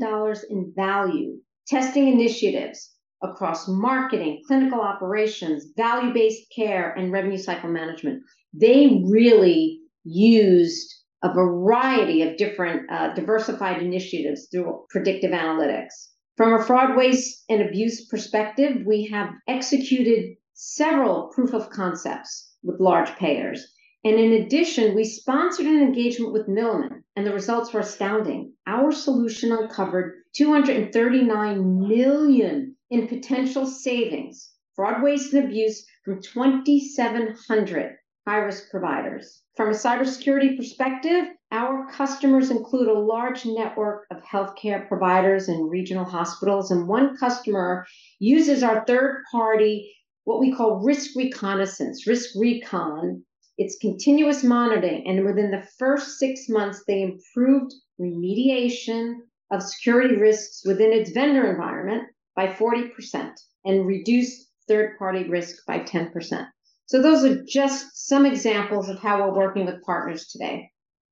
in 0.49 0.73
value 0.75 1.37
testing 1.67 2.07
initiatives 2.07 2.91
across 3.23 3.67
marketing, 3.67 4.41
clinical 4.45 4.81
operations, 4.81 5.65
value 5.77 6.13
based 6.13 6.51
care, 6.55 6.93
and 6.93 7.11
revenue 7.11 7.37
cycle 7.37 7.69
management. 7.69 8.21
They 8.55 9.01
really 9.09 9.81
used 10.03 10.93
a 11.23 11.33
variety 11.33 12.21
of 12.21 12.37
different 12.37 12.91
uh, 12.91 13.13
diversified 13.15 13.81
initiatives 13.81 14.47
through 14.51 14.85
predictive 14.91 15.31
analytics. 15.31 16.09
From 16.37 16.53
a 16.53 16.63
fraud, 16.63 16.95
waste, 16.95 17.45
and 17.49 17.63
abuse 17.63 18.05
perspective, 18.05 18.85
we 18.85 19.05
have 19.05 19.31
executed 19.47 20.35
several 20.53 21.31
proof 21.33 21.53
of 21.53 21.71
concepts 21.71 22.53
with 22.61 22.79
large 22.79 23.09
payers. 23.15 23.65
And 24.03 24.19
in 24.19 24.33
addition, 24.33 24.93
we 24.93 25.05
sponsored 25.05 25.65
an 25.65 25.81
engagement 25.81 26.31
with 26.31 26.47
Milliman, 26.47 27.03
and 27.15 27.25
the 27.25 27.33
results 27.33 27.73
were 27.73 27.79
astounding. 27.79 28.53
Our 28.67 28.91
solution 28.91 29.51
uncovered 29.51 30.13
239 30.35 31.87
million 31.87 32.75
in 32.91 33.07
potential 33.07 33.65
savings, 33.65 34.53
fraud, 34.75 35.01
waste, 35.01 35.33
and 35.33 35.45
abuse 35.45 35.85
from 36.03 36.21
2,700 36.21 37.97
high 38.27 38.37
risk 38.37 38.69
providers. 38.71 39.41
From 39.55 39.69
a 39.69 39.73
cybersecurity 39.73 40.57
perspective, 40.57 41.25
our 41.51 41.87
customers 41.91 42.49
include 42.49 42.87
a 42.87 42.99
large 42.99 43.45
network 43.45 44.05
of 44.11 44.23
healthcare 44.23 44.87
providers 44.87 45.49
and 45.49 45.69
regional 45.69 46.05
hospitals, 46.05 46.71
and 46.71 46.87
one 46.87 47.17
customer 47.17 47.85
uses 48.19 48.63
our 48.63 48.83
third 48.85 49.23
party, 49.31 49.93
what 50.23 50.39
we 50.39 50.53
call 50.53 50.83
risk 50.83 51.15
reconnaissance, 51.15 52.07
risk 52.07 52.29
recon, 52.35 53.23
it's 53.57 53.77
continuous 53.77 54.43
monitoring, 54.43 55.05
and 55.05 55.25
within 55.25 55.51
the 55.51 55.67
first 55.77 56.17
six 56.17 56.49
months, 56.49 56.83
they 56.87 57.03
improved 57.03 57.71
remediation 58.01 59.17
of 59.51 59.61
security 59.61 60.15
risks 60.15 60.63
within 60.65 60.91
its 60.91 61.11
vendor 61.11 61.51
environment 61.51 62.03
by 62.35 62.47
40% 62.47 63.31
and 63.65 63.85
reduced 63.85 64.49
third 64.67 64.97
party 64.97 65.29
risk 65.29 65.63
by 65.67 65.79
10%. 65.79 66.47
So, 66.85 67.01
those 67.01 67.23
are 67.23 67.43
just 67.43 68.07
some 68.07 68.25
examples 68.25 68.89
of 68.89 68.99
how 68.99 69.21
we're 69.21 69.35
working 69.35 69.65
with 69.65 69.81
partners 69.83 70.27
today. 70.27 70.69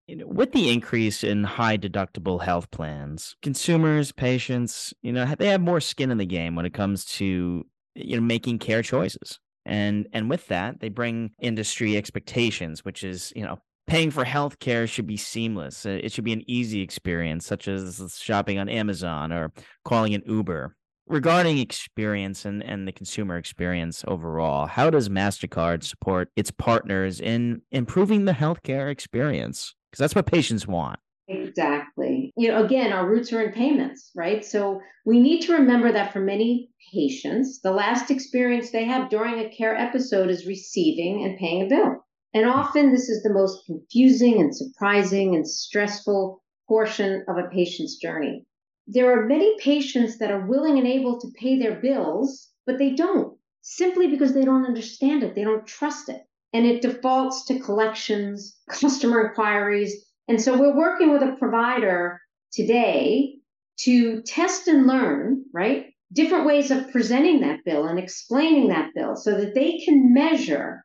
With 0.07 0.51
the 0.51 0.69
increase 0.69 1.23
in 1.23 1.43
high 1.43 1.77
deductible 1.77 2.41
health 2.41 2.69
plans, 2.71 3.35
consumers, 3.41 4.11
patients, 4.11 4.93
you 5.01 5.13
know, 5.13 5.33
they 5.37 5.47
have 5.47 5.61
more 5.61 5.79
skin 5.79 6.11
in 6.11 6.17
the 6.17 6.25
game 6.25 6.55
when 6.55 6.65
it 6.65 6.73
comes 6.73 7.05
to 7.05 7.65
you 7.95 8.15
know 8.15 8.21
making 8.21 8.59
care 8.59 8.81
choices. 8.81 9.39
And 9.65 10.07
and 10.11 10.29
with 10.29 10.47
that 10.47 10.79
they 10.79 10.89
bring 10.89 11.31
industry 11.39 11.95
expectations 11.95 12.83
which 12.83 13.03
is 13.03 13.31
you 13.35 13.43
know 13.43 13.59
paying 13.87 14.09
for 14.09 14.25
healthcare 14.25 14.87
should 14.89 15.07
be 15.07 15.17
seamless. 15.17 15.85
It 15.85 16.11
should 16.11 16.23
be 16.23 16.33
an 16.33 16.43
easy 16.49 16.81
experience 16.81 17.45
such 17.45 17.67
as 17.67 18.17
shopping 18.17 18.57
on 18.57 18.69
amazon 18.69 19.31
or 19.31 19.51
calling 19.85 20.13
an 20.13 20.23
uber 20.25 20.75
regarding 21.07 21.57
experience 21.57 22.45
and, 22.45 22.63
and 22.63 22.87
the 22.87 22.91
consumer 22.91 23.37
experience 23.37 24.03
overall 24.07 24.65
how 24.67 24.89
does 24.89 25.09
mastercard 25.09 25.83
support 25.83 26.29
its 26.35 26.51
partners 26.51 27.19
in 27.19 27.61
improving 27.71 28.25
the 28.25 28.31
healthcare 28.31 28.89
experience 28.89 29.75
because 29.89 29.99
that's 29.99 30.15
what 30.15 30.25
patients 30.25 30.67
want 30.67 30.99
Exactly. 31.27 32.33
You 32.35 32.49
know, 32.49 32.63
again, 32.63 32.91
our 32.91 33.07
roots 33.07 33.31
are 33.31 33.41
in 33.41 33.53
payments, 33.53 34.11
right? 34.15 34.43
So 34.43 34.81
we 35.05 35.19
need 35.19 35.41
to 35.43 35.53
remember 35.53 35.91
that 35.91 36.11
for 36.11 36.19
many 36.19 36.69
patients, 36.93 37.61
the 37.61 37.71
last 37.71 38.11
experience 38.11 38.71
they 38.71 38.83
have 38.85 39.09
during 39.09 39.39
a 39.39 39.49
care 39.49 39.75
episode 39.75 40.29
is 40.29 40.45
receiving 40.45 41.23
and 41.23 41.37
paying 41.37 41.63
a 41.63 41.69
bill. 41.69 42.05
And 42.33 42.45
hmm. 42.45 42.51
often 42.51 42.91
this 42.91 43.09
is 43.09 43.23
the 43.23 43.33
most 43.33 43.65
confusing 43.65 44.39
and 44.39 44.55
surprising 44.55 45.35
and 45.35 45.47
stressful 45.47 46.43
portion 46.67 47.23
of 47.27 47.37
a 47.37 47.49
patient's 47.49 47.97
journey. 47.97 48.45
There 48.87 49.11
are 49.11 49.25
many 49.25 49.57
patients 49.59 50.17
that 50.19 50.31
are 50.31 50.45
willing 50.47 50.77
and 50.77 50.87
able 50.87 51.19
to 51.19 51.31
pay 51.39 51.59
their 51.59 51.79
bills, 51.79 52.49
but 52.65 52.77
they 52.77 52.95
don't 52.95 53.37
simply 53.61 54.07
because 54.07 54.33
they 54.33 54.43
don't 54.43 54.65
understand 54.65 55.23
it, 55.23 55.35
they 55.35 55.43
don't 55.43 55.67
trust 55.67 56.09
it. 56.09 56.21
And 56.53 56.65
it 56.65 56.81
defaults 56.81 57.45
to 57.45 57.59
collections, 57.59 58.57
customer 58.69 59.27
inquiries, 59.27 60.05
and 60.27 60.41
so 60.41 60.57
we're 60.57 60.75
working 60.75 61.11
with 61.11 61.21
a 61.23 61.35
provider 61.37 62.21
today 62.51 63.35
to 63.79 64.21
test 64.21 64.67
and 64.67 64.87
learn, 64.87 65.43
right? 65.53 65.87
Different 66.13 66.45
ways 66.45 66.71
of 66.71 66.91
presenting 66.91 67.41
that 67.41 67.63
bill 67.65 67.85
and 67.85 67.97
explaining 67.97 68.69
that 68.69 68.91
bill 68.93 69.15
so 69.15 69.37
that 69.37 69.55
they 69.55 69.79
can 69.79 70.13
measure 70.13 70.83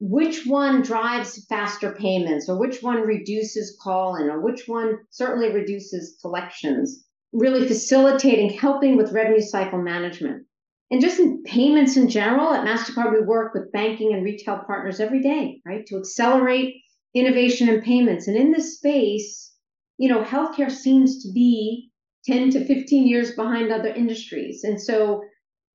which 0.00 0.46
one 0.46 0.82
drives 0.82 1.44
faster 1.46 1.92
payments 1.92 2.48
or 2.48 2.58
which 2.58 2.82
one 2.82 3.02
reduces 3.02 3.76
call 3.82 4.16
in 4.16 4.28
or 4.30 4.40
which 4.40 4.66
one 4.66 4.98
certainly 5.10 5.52
reduces 5.52 6.16
collections, 6.20 7.04
really 7.32 7.66
facilitating, 7.66 8.50
helping 8.50 8.96
with 8.96 9.12
revenue 9.12 9.40
cycle 9.40 9.80
management. 9.80 10.46
And 10.90 11.02
just 11.02 11.20
in 11.20 11.42
payments 11.42 11.96
in 11.96 12.08
general, 12.08 12.52
at 12.52 12.66
MasterCard, 12.66 13.12
we 13.12 13.20
work 13.20 13.52
with 13.52 13.72
banking 13.72 14.14
and 14.14 14.24
retail 14.24 14.62
partners 14.66 15.00
every 15.00 15.20
day, 15.20 15.60
right, 15.66 15.84
to 15.86 15.98
accelerate 15.98 16.76
innovation 17.14 17.68
and 17.68 17.82
payments. 17.82 18.26
And 18.26 18.36
in 18.36 18.52
this 18.52 18.76
space, 18.76 19.52
you 19.98 20.08
know, 20.08 20.22
healthcare 20.22 20.70
seems 20.70 21.22
to 21.22 21.32
be 21.32 21.90
10 22.24 22.50
to 22.50 22.64
15 22.64 23.06
years 23.06 23.34
behind 23.34 23.70
other 23.70 23.88
industries. 23.88 24.64
And 24.64 24.80
so 24.80 25.22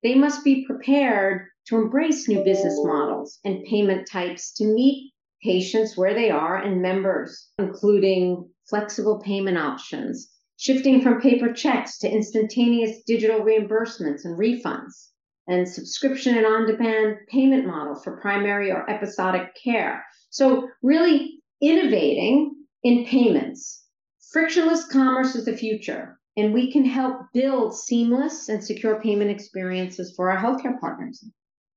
they 0.02 0.14
must 0.14 0.44
be 0.44 0.66
prepared 0.66 1.46
to 1.66 1.76
embrace 1.76 2.28
new 2.28 2.42
business 2.42 2.78
models 2.82 3.38
and 3.44 3.64
payment 3.64 4.08
types 4.10 4.52
to 4.54 4.64
meet 4.64 5.12
patients 5.42 5.96
where 5.96 6.14
they 6.14 6.30
are 6.30 6.56
and 6.56 6.82
members, 6.82 7.50
including 7.58 8.48
flexible 8.68 9.20
payment 9.20 9.58
options, 9.58 10.30
shifting 10.56 11.00
from 11.00 11.20
paper 11.20 11.52
checks 11.52 11.98
to 11.98 12.10
instantaneous 12.10 13.02
digital 13.06 13.40
reimbursements 13.40 14.24
and 14.24 14.38
refunds, 14.38 15.08
and 15.46 15.68
subscription 15.68 16.36
and 16.36 16.46
on 16.46 16.66
demand 16.66 17.16
payment 17.28 17.66
model 17.66 17.94
for 17.94 18.20
primary 18.20 18.70
or 18.70 18.88
episodic 18.88 19.54
care. 19.62 20.04
So, 20.30 20.68
really 20.82 21.40
innovating 21.60 22.54
in 22.82 23.04
payments. 23.06 23.84
Frictionless 24.32 24.86
commerce 24.86 25.34
is 25.34 25.44
the 25.44 25.56
future, 25.56 26.18
and 26.36 26.52
we 26.52 26.72
can 26.72 26.84
help 26.84 27.20
build 27.32 27.76
seamless 27.76 28.48
and 28.48 28.62
secure 28.62 29.00
payment 29.00 29.30
experiences 29.30 30.12
for 30.16 30.30
our 30.30 30.38
healthcare 30.38 30.78
partners. 30.80 31.24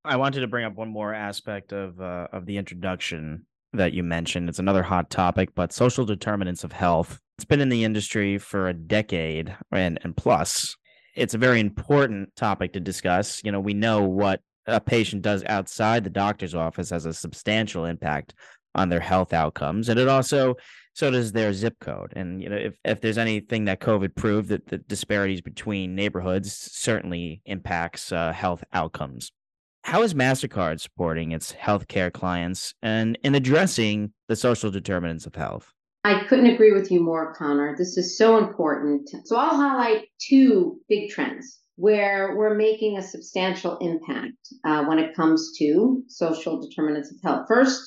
I 0.03 0.15
wanted 0.15 0.41
to 0.41 0.47
bring 0.47 0.65
up 0.65 0.75
one 0.75 0.89
more 0.89 1.13
aspect 1.13 1.73
of 1.73 1.99
uh, 1.99 2.27
of 2.31 2.45
the 2.45 2.57
introduction 2.57 3.45
that 3.73 3.93
you 3.93 4.03
mentioned. 4.03 4.49
It's 4.49 4.59
another 4.59 4.83
hot 4.83 5.09
topic, 5.09 5.49
but 5.53 5.73
social 5.73 6.05
determinants 6.05 6.63
of 6.63 6.71
health. 6.71 7.19
It's 7.37 7.45
been 7.45 7.61
in 7.61 7.69
the 7.69 7.83
industry 7.83 8.37
for 8.37 8.67
a 8.67 8.73
decade 8.73 9.55
and 9.71 9.99
and 10.03 10.15
plus. 10.15 10.75
It's 11.15 11.33
a 11.33 11.39
very 11.39 11.59
important 11.59 12.35
topic 12.35 12.73
to 12.73 12.79
discuss. 12.79 13.41
You 13.43 13.51
know, 13.51 13.59
we 13.59 13.73
know 13.73 14.03
what 14.03 14.41
a 14.67 14.81
patient 14.81 15.21
does 15.21 15.43
outside 15.45 16.03
the 16.03 16.09
doctor's 16.09 16.53
office 16.53 16.89
has 16.89 17.05
a 17.05 17.13
substantial 17.13 17.85
impact 17.85 18.33
on 18.75 18.89
their 18.89 18.99
health 18.99 19.33
outcomes 19.33 19.89
and 19.89 19.99
it 19.99 20.07
also 20.07 20.55
so 20.93 21.09
does 21.09 21.31
their 21.31 21.51
zip 21.53 21.75
code 21.79 22.13
and 22.15 22.41
you 22.41 22.49
know 22.49 22.55
if, 22.55 22.77
if 22.83 23.01
there's 23.01 23.17
anything 23.17 23.65
that 23.65 23.79
covid 23.79 24.15
proved 24.15 24.49
that 24.49 24.67
the 24.67 24.77
disparities 24.77 25.41
between 25.41 25.95
neighborhoods 25.95 26.53
certainly 26.53 27.41
impacts 27.45 28.11
uh, 28.11 28.31
health 28.31 28.63
outcomes 28.73 29.31
how 29.83 30.03
is 30.03 30.13
mastercard 30.13 30.79
supporting 30.79 31.31
its 31.31 31.53
healthcare 31.53 32.13
clients 32.13 32.75
and 32.83 33.17
in 33.23 33.33
addressing 33.33 34.11
the 34.27 34.35
social 34.35 34.69
determinants 34.69 35.25
of 35.25 35.33
health 35.33 35.73
I 36.03 36.23
couldn't 36.23 36.53
agree 36.53 36.71
with 36.71 36.91
you 36.91 37.01
more, 37.01 37.33
Connor. 37.33 37.75
This 37.77 37.97
is 37.97 38.17
so 38.17 38.37
important. 38.37 39.09
So 39.25 39.35
I'll 39.35 39.55
highlight 39.55 40.07
two 40.19 40.79
big 40.87 41.09
trends 41.09 41.59
where 41.75 42.35
we're 42.35 42.55
making 42.55 42.97
a 42.97 43.03
substantial 43.03 43.77
impact 43.77 44.37
uh, 44.63 44.85
when 44.85 44.99
it 44.99 45.15
comes 45.15 45.53
to 45.59 46.03
social 46.07 46.61
determinants 46.61 47.11
of 47.11 47.17
health. 47.23 47.45
First, 47.47 47.81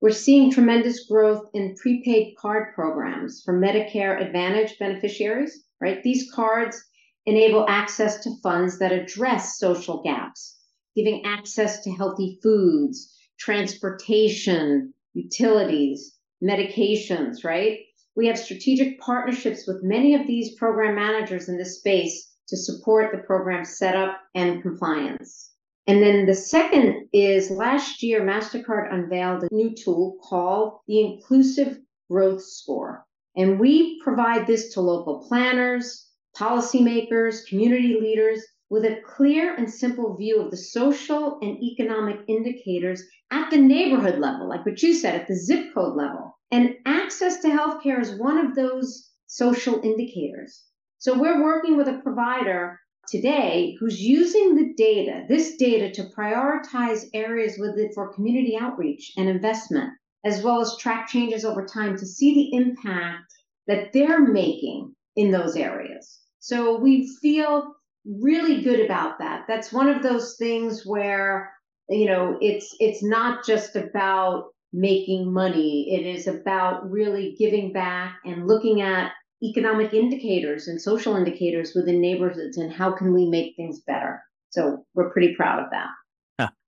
we're 0.00 0.10
seeing 0.10 0.52
tremendous 0.52 1.06
growth 1.08 1.48
in 1.54 1.74
prepaid 1.76 2.36
card 2.36 2.74
programs 2.74 3.42
for 3.44 3.58
Medicare 3.58 4.20
Advantage 4.24 4.78
beneficiaries 4.78 5.66
right? 5.80 6.02
These 6.02 6.30
cards 6.32 6.82
enable 7.26 7.66
access 7.68 8.22
to 8.22 8.30
funds 8.42 8.78
that 8.78 8.92
address 8.92 9.58
social 9.58 10.02
gaps, 10.02 10.58
giving 10.94 11.24
access 11.24 11.82
to 11.82 11.92
healthy 11.92 12.38
foods, 12.42 13.12
transportation, 13.38 14.94
utilities, 15.14 16.15
medications, 16.42 17.44
right? 17.44 17.80
We 18.14 18.26
have 18.28 18.38
strategic 18.38 19.00
partnerships 19.00 19.66
with 19.66 19.82
many 19.82 20.14
of 20.14 20.26
these 20.26 20.54
program 20.54 20.94
managers 20.94 21.48
in 21.48 21.58
this 21.58 21.78
space 21.78 22.32
to 22.48 22.56
support 22.56 23.12
the 23.12 23.22
program 23.22 23.64
setup 23.64 24.18
and 24.34 24.62
compliance. 24.62 25.52
And 25.86 26.02
then 26.02 26.26
the 26.26 26.34
second 26.34 27.08
is 27.12 27.50
last 27.50 28.02
year, 28.02 28.20
MasterCard 28.22 28.92
unveiled 28.92 29.44
a 29.44 29.54
new 29.54 29.74
tool 29.74 30.16
called 30.22 30.80
the 30.88 31.00
Inclusive 31.00 31.78
Growth 32.10 32.42
Score. 32.42 33.06
And 33.36 33.60
we 33.60 34.00
provide 34.02 34.46
this 34.46 34.72
to 34.74 34.80
local 34.80 35.26
planners, 35.28 36.08
policymakers, 36.36 37.46
community 37.46 37.98
leaders 38.00 38.42
with 38.68 38.84
a 38.84 39.00
clear 39.06 39.54
and 39.54 39.72
simple 39.72 40.16
view 40.16 40.40
of 40.40 40.50
the 40.50 40.56
social 40.56 41.38
and 41.42 41.62
economic 41.62 42.18
indicators 42.26 43.02
at 43.30 43.50
the 43.50 43.58
neighborhood 43.58 44.18
level, 44.18 44.48
like 44.48 44.64
what 44.66 44.82
you 44.82 44.94
said, 44.94 45.14
at 45.14 45.28
the 45.28 45.34
zip 45.36 45.72
code 45.74 45.96
level. 45.96 46.36
And 46.50 46.76
access 46.84 47.40
to 47.40 47.48
healthcare 47.48 48.00
is 48.00 48.18
one 48.18 48.38
of 48.38 48.54
those 48.54 49.10
social 49.26 49.80
indicators. 49.82 50.64
So 50.98 51.18
we're 51.18 51.42
working 51.42 51.76
with 51.76 51.88
a 51.88 52.00
provider 52.02 52.80
today 53.08 53.76
who's 53.78 54.00
using 54.00 54.56
the 54.56 54.74
data, 54.76 55.24
this 55.28 55.56
data, 55.56 55.90
to 55.92 56.10
prioritize 56.16 57.04
areas 57.14 57.56
with 57.58 57.78
it 57.78 57.92
for 57.94 58.12
community 58.12 58.56
outreach 58.60 59.12
and 59.16 59.28
investment, 59.28 59.92
as 60.24 60.42
well 60.42 60.60
as 60.60 60.76
track 60.78 61.08
changes 61.08 61.44
over 61.44 61.64
time 61.64 61.96
to 61.96 62.06
see 62.06 62.34
the 62.34 62.56
impact 62.56 63.32
that 63.68 63.92
they're 63.92 64.20
making 64.20 64.94
in 65.14 65.30
those 65.30 65.56
areas. 65.56 66.20
So 66.40 66.78
we 66.78 67.08
feel 67.20 67.75
really 68.06 68.62
good 68.62 68.80
about 68.80 69.18
that. 69.18 69.44
That's 69.48 69.72
one 69.72 69.88
of 69.88 70.02
those 70.02 70.36
things 70.38 70.84
where 70.84 71.52
you 71.88 72.06
know 72.06 72.38
it's 72.40 72.74
it's 72.80 73.02
not 73.02 73.44
just 73.44 73.76
about 73.76 74.46
making 74.72 75.32
money. 75.32 75.94
It 75.94 76.06
is 76.06 76.26
about 76.26 76.90
really 76.90 77.34
giving 77.38 77.72
back 77.72 78.16
and 78.24 78.46
looking 78.46 78.80
at 78.80 79.12
economic 79.42 79.92
indicators 79.92 80.68
and 80.68 80.80
social 80.80 81.16
indicators 81.16 81.72
within 81.74 82.00
neighborhoods 82.00 82.56
and 82.56 82.72
how 82.72 82.92
can 82.92 83.12
we 83.12 83.28
make 83.28 83.54
things 83.56 83.82
better. 83.86 84.22
So 84.50 84.84
we're 84.94 85.12
pretty 85.12 85.34
proud 85.34 85.60
of 85.62 85.70
that. 85.70 85.88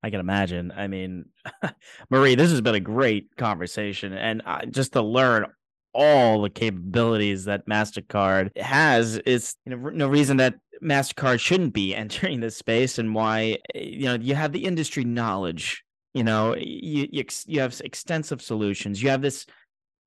I 0.03 0.11
can 0.11 0.21
imagine. 0.21 0.73
I 0.75 0.87
mean, 0.87 1.27
Marie, 2.11 2.35
this 2.35 2.51
has 2.51 2.61
been 2.61 2.75
a 2.75 2.81
great 2.81 3.37
conversation, 3.37 4.13
and 4.13 4.43
uh, 4.47 4.65
just 4.67 4.93
to 4.93 5.03
learn 5.03 5.47
all 5.95 6.43
the 6.43 6.51
capabilities 6.51 7.45
that 7.45 7.67
Mastercard 7.67 8.57
has 8.57 9.17
is 9.19 9.55
you 9.65 9.77
know 9.77 9.91
no 9.91 10.09
reason 10.09 10.37
that 10.39 10.57
Mastercard 10.83 11.41
shouldn't 11.41 11.75
be 11.75 11.95
entering 11.95 12.41
this 12.41 12.57
space, 12.57 12.99
and 12.99 13.15
why 13.15 13.59
you 13.75 14.07
know 14.07 14.15
you 14.15 14.35
have 14.35 14.53
the 14.53 14.65
industry 14.65 15.05
knowledge. 15.05 15.85
You 16.15 16.25
know, 16.25 16.57
you 16.57 17.07
you, 17.11 17.25
you 17.47 17.61
have 17.61 17.81
extensive 17.85 18.43
solutions. 18.43 19.03
You 19.03 19.11
have 19.11 19.23
this 19.23 19.47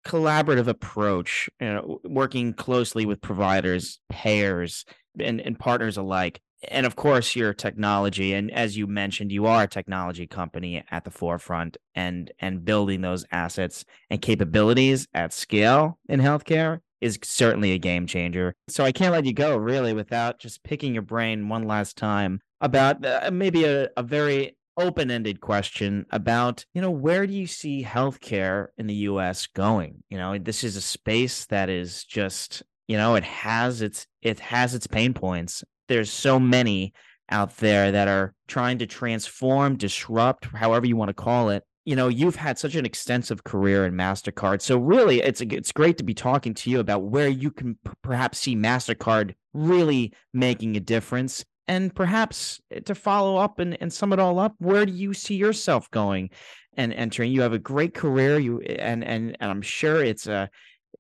collaborative 0.06 0.68
approach, 0.68 1.50
you 1.60 1.68
know, 1.68 2.00
working 2.04 2.54
closely 2.54 3.06
with 3.06 3.22
providers, 3.22 4.00
payers, 4.10 4.86
and, 5.20 5.40
and 5.40 5.58
partners 5.58 5.98
alike. 5.98 6.42
And 6.70 6.86
of 6.86 6.96
course, 6.96 7.36
your 7.36 7.54
technology. 7.54 8.34
And 8.34 8.52
as 8.52 8.78
you 8.78 8.88
mentioned, 8.88 9.32
you 9.32 9.46
are 9.46 9.64
a 9.64 9.68
technology 9.68 10.28
company 10.28 10.84
at 10.92 11.04
the 11.04 11.12
forefront 11.12 11.78
and 11.96 12.32
and 12.40 12.64
building 12.64 13.02
those 13.02 13.26
assets 13.32 13.86
and 14.10 14.22
capabilities 14.22 15.08
at 15.14 15.34
scale 15.34 16.00
in 16.08 16.20
healthcare 16.20 16.82
is 17.02 17.20
certainly 17.24 17.72
a 17.72 17.80
game 17.80 18.06
changer. 18.06 18.56
So 18.68 18.84
I 18.84 18.92
can't 18.92 19.12
let 19.12 19.26
you 19.26 19.34
go 19.34 19.58
really 19.58 19.94
without 19.94 20.40
just 20.40 20.64
picking 20.64 20.94
your 20.94 21.02
brain 21.02 21.50
one 21.50 21.68
last 21.68 21.98
time 21.98 22.40
about 22.62 23.04
uh, 23.04 23.32
maybe 23.34 23.66
a, 23.66 23.90
a 23.98 24.04
very 24.04 24.56
open-ended 24.78 25.42
question 25.42 26.06
about 26.12 26.66
you 26.74 26.82
know 26.82 26.90
where 26.90 27.28
do 27.28 27.34
you 27.34 27.46
see 27.46 27.84
healthcare 27.84 28.68
in 28.78 28.88
the 28.88 28.94
US 28.94 29.46
going 29.48 30.02
you 30.10 30.18
know 30.18 30.38
this 30.38 30.64
is 30.64 30.78
a 30.78 30.82
space 30.82 31.46
that 31.48 31.70
is 31.70 32.06
just 32.06 32.64
you 32.88 32.96
know 32.96 33.16
it 33.16 33.24
has 33.24 33.82
its 33.82 34.08
it 34.22 34.40
has 34.40 34.74
its 34.74 34.88
pain 34.88 35.14
points 35.14 35.62
there's 35.92 36.12
so 36.12 36.40
many 36.40 36.94
out 37.30 37.58
there 37.58 37.92
that 37.92 38.08
are 38.08 38.34
trying 38.48 38.78
to 38.78 38.86
transform 38.86 39.78
disrupt 39.78 40.46
however 40.46 40.86
you 40.86 40.96
want 40.96 41.10
to 41.10 41.14
call 41.14 41.50
it 41.50 41.64
you 41.86 41.96
know 41.96 42.08
you've 42.08 42.36
had 42.36 42.58
such 42.58 42.76
an 42.76 42.86
extensive 42.86 43.44
career 43.44 43.86
in 43.86 43.94
mastercard 43.94 44.62
so 44.62 44.78
really 44.78 45.22
it's 45.22 45.42
it's 45.42 45.72
great 45.72 45.98
to 45.98 46.04
be 46.04 46.14
talking 46.14 46.54
to 46.54 46.70
you 46.70 46.80
about 46.80 47.04
where 47.04 47.30
you 47.30 47.52
can 47.52 47.76
p- 47.86 47.92
perhaps 48.02 48.40
see 48.40 48.56
mastercard 48.56 49.34
really 49.54 50.14
making 50.34 50.76
a 50.76 50.80
difference 50.80 51.46
and 51.68 51.96
perhaps 51.96 52.60
eh, 52.72 52.82
to 52.82 52.96
follow 52.96 53.38
up 53.38 53.60
and, 53.60 53.78
and 53.82 53.94
sum 53.94 54.12
it 54.12 54.20
all 54.20 54.40
up, 54.40 54.56
where 54.58 54.86
do 54.86 54.92
you 54.92 55.14
see 55.14 55.36
yourself 55.36 55.90
going 55.92 56.30
and 56.76 56.92
entering? 56.92 57.32
You 57.32 57.42
have 57.42 57.54
a 57.54 57.60
great 57.60 57.94
career, 57.94 58.40
you 58.40 58.60
and 58.60 59.04
and, 59.04 59.38
and 59.40 59.52
I'm 59.52 59.62
sure 59.62 60.04
it's 60.04 60.28
a 60.28 60.34
uh, 60.34 60.48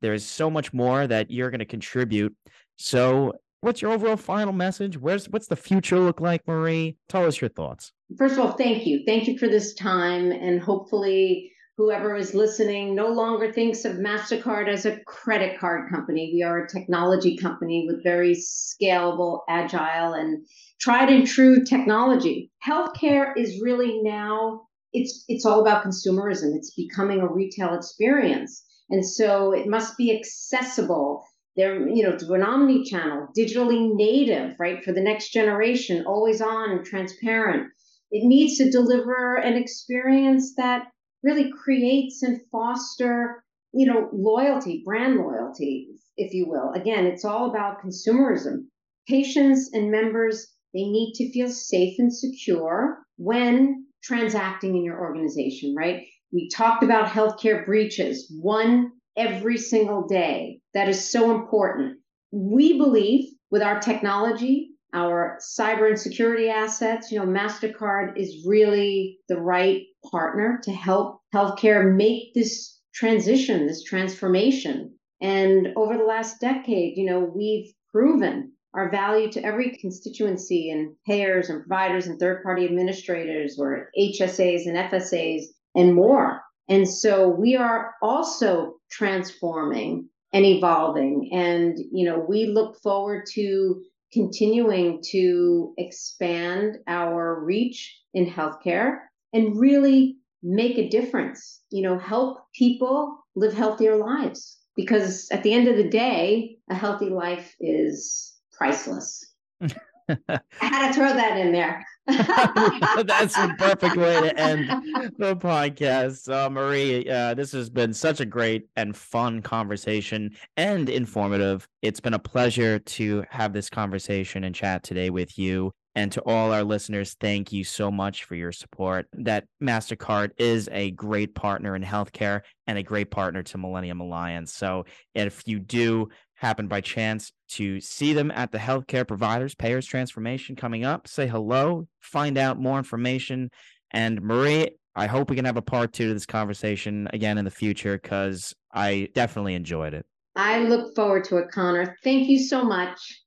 there's 0.02 0.26
so 0.26 0.50
much 0.50 0.74
more 0.74 1.06
that 1.06 1.30
you're 1.30 1.52
going 1.52 1.60
to 1.60 1.66
contribute. 1.66 2.34
So, 2.78 3.34
what's 3.62 3.82
your 3.82 3.92
overall 3.92 4.18
final 4.18 4.54
message? 4.54 4.98
Where's 4.98 5.28
what's 5.30 5.48
the 5.48 5.56
future 5.56 6.00
look 6.00 6.20
like, 6.20 6.48
Marie? 6.48 6.98
Tell 7.08 7.26
us 7.26 7.40
your 7.40 7.50
thoughts. 7.50 7.94
First 8.18 8.34
of 8.34 8.40
all, 8.40 8.52
thank 8.52 8.86
you, 8.86 9.04
thank 9.06 9.28
you 9.28 9.38
for 9.38 9.48
this 9.48 9.74
time, 9.74 10.32
and 10.32 10.62
hopefully 10.62 11.52
whoever 11.78 12.16
is 12.16 12.36
listening 12.36 12.94
no 12.94 13.08
longer 13.08 13.52
thinks 13.52 13.86
of 13.86 13.96
MasterCard 13.96 14.68
as 14.68 14.86
a 14.86 15.00
credit 15.06 15.60
card 15.60 15.90
company. 15.90 16.32
We 16.34 16.44
are 16.44 16.66
a 16.66 16.70
technology 16.70 17.38
company 17.38 17.86
with 17.88 18.04
very 18.04 18.36
scalable, 18.36 19.40
agile, 19.50 20.14
and 20.14 20.46
tried 20.80 21.10
and 21.10 21.26
true 21.26 21.64
technology. 21.64 22.52
Healthcare 22.66 23.34
is 23.38 23.62
really 23.62 24.02
now 24.04 24.68
it's 24.94 25.24
it's 25.28 25.46
all 25.46 25.62
about 25.62 25.84
consumerism. 25.84 26.56
It's 26.56 26.74
becoming 26.74 27.22
a 27.22 27.32
retail 27.32 27.74
experience. 27.74 28.64
And 28.90 29.06
so 29.06 29.54
it 29.54 29.68
must 29.68 29.98
be 29.98 30.16
accessible. 30.16 31.24
There, 31.58 31.88
you 31.88 32.04
know, 32.04 32.18
an 32.34 32.44
omni-channel, 32.44 33.28
digitally 33.38 33.94
native, 33.94 34.56
right? 34.58 34.84
For 34.84 34.94
the 34.94 35.02
next 35.02 35.32
generation, 35.32 36.06
always 36.06 36.42
on 36.42 36.72
and 36.72 36.86
transparent. 36.86 37.68
It 38.10 38.26
needs 38.26 38.58
to 38.58 38.72
deliver 38.72 39.36
an 39.36 39.56
experience 39.56 40.56
that 40.56 40.88
really 41.24 41.52
creates 41.52 42.24
and 42.24 42.42
foster 42.52 43.44
you 43.74 43.86
know 43.86 44.10
loyalty 44.12 44.82
brand 44.84 45.18
loyalty 45.18 45.90
if 46.18 46.34
you 46.34 46.48
will 46.48 46.72
again 46.74 47.06
it's 47.06 47.26
all 47.26 47.50
about 47.50 47.82
consumerism 47.82 48.66
patients 49.08 49.70
and 49.74 49.92
members 49.92 50.48
they 50.74 50.84
need 50.84 51.14
to 51.14 51.32
feel 51.32 51.50
safe 51.50 51.96
and 52.00 52.14
secure 52.14 53.00
when 53.18 53.86
transacting 54.04 54.76
in 54.76 54.84
your 54.84 55.00
organization 55.00 55.74
right 55.76 56.06
we 56.34 56.50
talked 56.50 56.84
about 56.84 57.08
healthcare 57.08 57.66
breaches 57.66 58.32
one 58.42 58.92
every 59.18 59.58
single 59.58 60.08
day 60.08 60.60
that 60.74 60.90
is 60.90 61.12
so 61.12 61.36
important 61.36 61.98
we 62.32 62.78
believe 62.78 63.26
with 63.50 63.62
our 63.62 63.80
technology 63.80 64.72
our 64.94 65.38
cyber 65.40 65.88
and 65.88 66.00
security 66.00 66.50
assets. 66.50 67.12
You 67.12 67.20
know, 67.20 67.26
MasterCard 67.26 68.18
is 68.18 68.46
really 68.46 69.20
the 69.30 69.40
right 69.40 69.84
partner 70.10 70.60
to 70.64 70.72
help 70.72 71.22
healthcare 71.34 71.96
make 71.96 72.34
this 72.34 72.80
transition, 72.94 73.68
this 73.68 73.84
transformation. 73.84 74.94
And 75.22 75.70
over 75.76 75.98
the 75.98 76.04
last 76.04 76.42
decade, 76.42 76.98
you 76.98 77.06
know, 77.06 77.20
we've 77.20 77.72
proven 77.92 78.54
our 78.74 78.90
value 78.90 79.32
to 79.32 79.44
every 79.44 79.78
constituency 79.78 80.72
and 80.72 80.96
payers 81.06 81.50
and 81.50 81.62
providers 81.62 82.08
and 82.08 82.20
third 82.20 82.42
party 82.44 82.66
administrators 82.66 83.58
or 83.60 83.90
HSAs 83.98 84.66
and 84.66 84.78
FSAs 84.78 85.44
and 85.76 85.94
more. 85.94 86.42
And 86.72 86.88
so 86.88 87.28
we 87.28 87.58
are 87.58 87.96
also 88.02 88.76
transforming 88.90 90.08
and 90.32 90.46
evolving. 90.46 91.30
And, 91.34 91.78
you 91.92 92.06
know, 92.06 92.18
we 92.18 92.46
look 92.46 92.82
forward 92.82 93.26
to 93.34 93.84
continuing 94.14 95.04
to 95.12 95.74
expand 95.78 96.78
our 96.88 97.44
reach 97.44 97.94
in 98.14 98.26
healthcare 98.26 99.00
and 99.34 99.60
really 99.60 100.16
make 100.42 100.78
a 100.78 100.88
difference, 100.88 101.60
you 101.72 101.82
know, 101.82 102.00
help 102.00 102.38
people 102.56 103.18
live 103.36 103.54
healthier 103.54 103.98
lives. 103.98 104.58
Because 104.78 105.28
at 105.30 105.44
the 105.44 105.52
end 105.52 105.68
of 105.68 105.76
the 105.76 105.90
day, 105.90 106.58
a 106.70 106.74
healthy 106.74 107.10
life 107.10 107.54
is 107.60 108.34
priceless. 108.54 109.26
I 110.30 110.40
had 110.66 110.88
to 110.90 110.94
throw 110.94 111.14
that 111.14 111.38
in 111.38 111.52
there. 111.52 111.86
That's 112.08 113.36
the 113.36 113.54
perfect 113.58 113.96
way 113.96 114.22
to 114.22 114.40
end 114.40 114.68
the 115.18 115.36
podcast. 115.36 116.32
Uh, 116.32 116.50
Marie, 116.50 117.08
uh, 117.08 117.34
this 117.36 117.52
has 117.52 117.70
been 117.70 117.94
such 117.94 118.20
a 118.20 118.26
great 118.26 118.68
and 118.76 118.96
fun 118.96 119.42
conversation 119.42 120.32
and 120.58 120.90
informative. 120.90 121.68
It's 121.82 122.00
been 122.00 122.16
a 122.16 122.20
pleasure 122.20 122.80
to 122.80 123.24
have 123.30 123.54
this 123.54 123.70
conversation 123.70 124.44
and 124.44 124.56
chat 124.56 124.84
today 124.84 125.10
with 125.10 125.38
you. 125.38 125.72
And 125.94 126.12
to 126.14 126.22
all 126.22 126.54
our 126.54 126.64
listeners, 126.64 127.18
thank 127.20 127.52
you 127.52 127.66
so 127.66 127.92
much 127.92 128.24
for 128.24 128.36
your 128.36 128.54
support. 128.54 129.08
That 129.14 129.46
MasterCard 129.62 130.32
is 130.38 130.70
a 130.72 130.92
great 130.92 131.36
partner 131.36 131.76
in 131.76 131.84
healthcare 131.84 132.42
and 132.66 132.78
a 132.78 132.84
great 132.84 133.12
partner 133.12 133.44
to 133.44 133.58
Millennium 133.58 134.00
Alliance. 134.00 134.54
So 134.54 134.86
if 135.14 135.44
you 135.46 135.60
do 135.60 136.08
happened 136.42 136.70
by 136.70 136.82
chance 136.82 137.32
to 137.48 137.80
see 137.80 138.14
them 138.14 138.32
at 138.32 138.52
the 138.52 138.58
healthcare 138.58 139.08
providers 139.08 139.54
payers 139.54 139.86
transformation 139.86 140.56
coming 140.56 140.84
up, 140.84 141.08
say 141.08 141.28
hello, 141.28 141.88
find 142.00 142.36
out 142.36 142.60
more 142.60 142.80
information. 142.80 143.52
And 143.92 144.22
Marie, 144.24 144.72
I 144.96 145.06
hope 145.06 145.30
we 145.30 145.36
can 145.36 145.46
have 145.46 145.58
a 145.58 145.62
part 145.62 145.94
two 145.94 146.08
to 146.08 146.14
this 146.16 146.26
conversation 146.26 147.08
again 147.14 147.38
in 147.38 147.46
the 147.46 147.52
future 147.52 147.98
because 147.98 148.56
I 148.74 149.10
definitely 149.14 149.54
enjoyed 149.54 149.94
it. 149.94 150.06
I 150.36 150.60
look 150.62 150.96
forward 150.96 151.26
to 151.26 151.38
it, 151.38 151.52
Connor. 151.52 151.96
Thank 152.04 152.28
you 152.28 152.40
so 152.40 152.64
much. 152.64 153.21